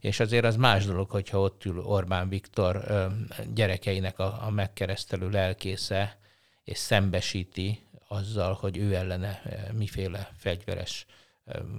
[0.00, 2.84] és azért az más dolog, hogyha ott ül Orbán Viktor
[3.54, 6.18] gyerekeinek a, a megkeresztelő lelkésze,
[6.64, 9.42] és szembesíti azzal, hogy ő ellene
[9.72, 11.06] miféle fegyveres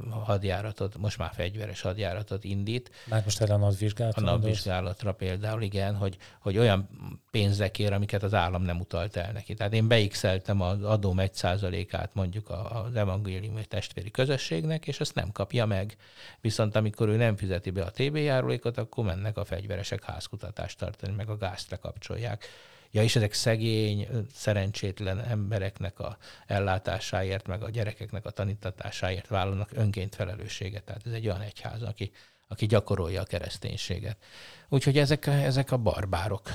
[0.10, 2.92] hadjáratot, most már fegyveres hadjáratot indít.
[3.06, 4.28] Már most erre a napvizsgálatra?
[4.28, 6.90] A napvizsgálatra például, igen, hogy, hogy olyan
[7.32, 9.54] pénzekért, amiket az állam nem utalt el neki.
[9.54, 15.32] Tehát én beixeltem az adóm egy százalékát mondjuk az evangéliumi testvéri közösségnek, és azt nem
[15.32, 15.96] kapja meg.
[16.42, 21.14] Viszont amikor ő nem fizeti be a TB járulékot, akkor mennek a fegyveresek házkutatást tartani,
[21.14, 22.46] meg a gázt lekapcsolják
[22.92, 26.18] ja, és ezek szegény, szerencsétlen embereknek a
[26.48, 30.84] ellátásáért, meg a gyerekeknek a tanítatásáért vállalnak önként felelősséget.
[30.84, 32.12] Tehát ez egy olyan egyház, aki,
[32.48, 34.18] aki gyakorolja a kereszténységet.
[34.70, 36.50] Úgyhogy ezek, ezek a barbárok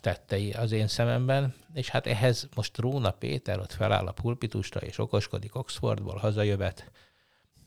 [0.00, 4.98] tettei az én szememben, és hát ehhez most Róna Péter ott feláll a pulpitusra, és
[4.98, 6.90] okoskodik Oxfordból, hazajövet,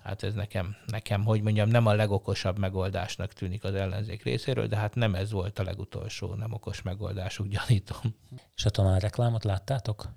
[0.03, 4.75] Hát ez nekem, nekem, hogy mondjam, nem a legokosabb megoldásnak tűnik az ellenzék részéről, de
[4.75, 8.15] hát nem ez volt a legutolsó nem okos megoldásuk, gyanítom.
[8.55, 10.09] És a tanárreklámot láttátok?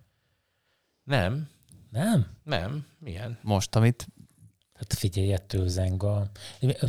[1.05, 1.49] Nem.
[1.91, 2.27] Nem?
[2.43, 2.87] Nem.
[2.99, 3.39] Milyen?
[3.43, 4.07] Most, amit
[4.77, 6.27] Hát figyelj, ettől zeng a...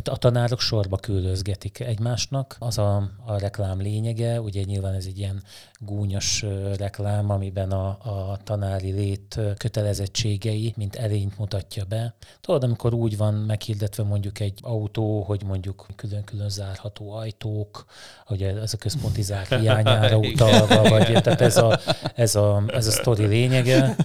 [0.04, 2.56] A tanárok sorba küldözgetik egymásnak.
[2.58, 5.42] Az a, a reklám lényege, ugye nyilván ez egy ilyen
[5.78, 6.44] gúnyos
[6.76, 12.14] reklám, amiben a, a tanári lét kötelezettségei, mint erényt mutatja be.
[12.40, 17.84] Tudod, amikor úgy van meghirdetve mondjuk egy autó, hogy mondjuk külön-külön zárható ajtók,
[18.26, 21.78] hogy ez a központi zár hiányára utalva, vagy tehát ez a,
[22.14, 23.96] ez a, ez a sztori lényege.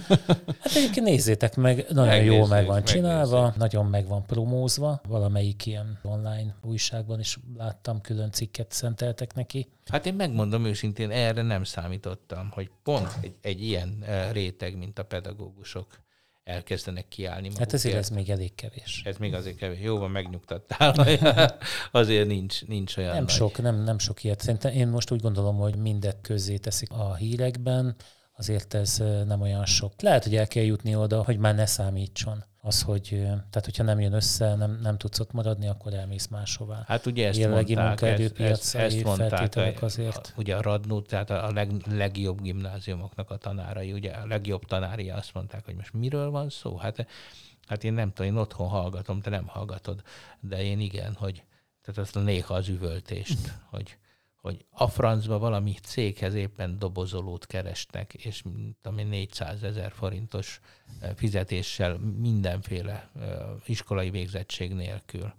[0.60, 5.00] Hát egyébként nézzétek meg, nagyon Megnézzük, jól meg van csinálva, megnézzük nagyon meg van promózva,
[5.08, 9.68] valamelyik ilyen online újságban is láttam, külön cikket szenteltek neki.
[9.86, 14.98] Hát én megmondom őszintén, erre nem számítottam, hogy pont egy, egy ilyen eh, réteg, mint
[14.98, 16.02] a pedagógusok
[16.44, 17.58] elkezdenek kiállni magukért.
[17.58, 19.02] Hát ezért ez még elég kevés.
[19.04, 19.80] Ez még azért kevés.
[19.80, 20.94] Jó, van, megnyugtattál.
[21.92, 23.32] azért nincs, nincs olyan Nem nagy.
[23.32, 24.40] sok, nem, nem sok ilyet.
[24.40, 27.96] Szerintem én most úgy gondolom, hogy mindet közzé teszik a hírekben,
[28.36, 29.92] azért ez nem olyan sok.
[30.02, 34.00] Lehet, hogy el kell jutni oda, hogy már ne számítson az, hogy tehát hogyha nem
[34.00, 36.84] jön össze, nem, nem tudsz ott maradni, akkor elmész máshová.
[36.86, 40.34] Hát ugye ezt Jelenlegi mondták, ezt, ezt, ezt mondták, azért.
[40.36, 45.34] ugye a Radnó, tehát a leg, legjobb gimnáziumoknak a tanárai, ugye a legjobb tanári azt
[45.34, 46.76] mondták, hogy most miről van szó?
[46.76, 47.06] Hát,
[47.66, 50.02] hát én nem tudom, én otthon hallgatom, te nem hallgatod,
[50.40, 51.44] de én igen, hogy
[51.82, 53.96] tehát azt a néha az üvöltést, hogy
[54.44, 58.42] hogy a francba valami céghez éppen dobozolót kerestek, és
[58.82, 60.60] ami 400 ezer forintos
[61.00, 65.34] eh, fizetéssel mindenféle eh, iskolai végzettség nélkül.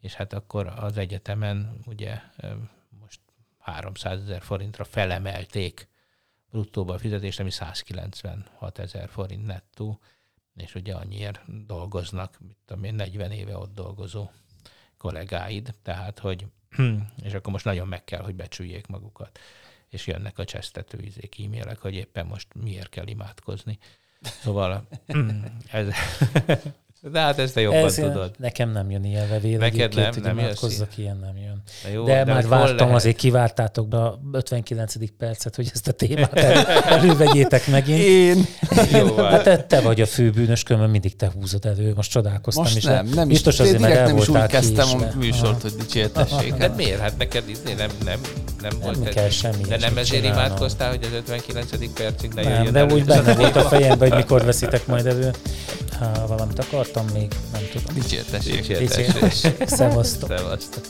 [0.00, 2.52] És hát akkor az egyetemen ugye eh,
[3.00, 3.20] most
[3.58, 5.88] 300 ezer forintra felemelték
[6.50, 10.00] bruttóba a fizetést, ami 196 ezer forint nettó,
[10.54, 14.30] és ugye annyiért dolgoznak, mit tudom én, 40 éve ott dolgozó
[14.96, 16.46] kollégáid, tehát hogy
[17.22, 19.38] és akkor most nagyon meg kell, hogy becsüljék magukat.
[19.88, 23.78] És jönnek a csesztető izék e-mailek, hogy éppen most miért kell imádkozni.
[24.20, 24.88] Szóval
[25.70, 25.94] ez,
[27.02, 28.30] de hát ezt te jobban ez tudod.
[28.38, 29.58] Nekem nem jön ilyen levél.
[29.58, 31.62] Neked nem, hogy nem imádkozzak, ilyen nem jön.
[31.94, 34.94] Jó, de, de már vártam, azért kivártátok be a 59.
[35.18, 37.98] percet, hogy ezt a témát el, elővegyétek megint.
[37.98, 38.46] Én.
[38.92, 41.92] Jó, hát te, te vagy a főbűnös, kömön mindig te húzod elő.
[41.94, 42.84] Most csodálkoztam Most is.
[42.84, 46.54] nem, nem biztos is, azért, mert nem is úgy kezdtem a műsort, hogy dicsértessék.
[46.54, 47.00] De miért?
[47.00, 48.20] Hát neked nem, nem, nem,
[48.60, 49.62] nem volt kell semmi.
[49.68, 51.92] De nem ezért imádkoztál, hogy az 59.
[51.92, 55.30] percig ne jöjjön de úgy benne volt a fejemben, hogy mikor veszitek majd elő.
[56.00, 57.94] Ha valamit akartam még, nem tudom.
[57.94, 58.78] Dicsértessék.
[58.78, 59.66] Dicsértessék.
[59.66, 60.28] Szevasztok.
[60.28, 60.84] Szevasztok.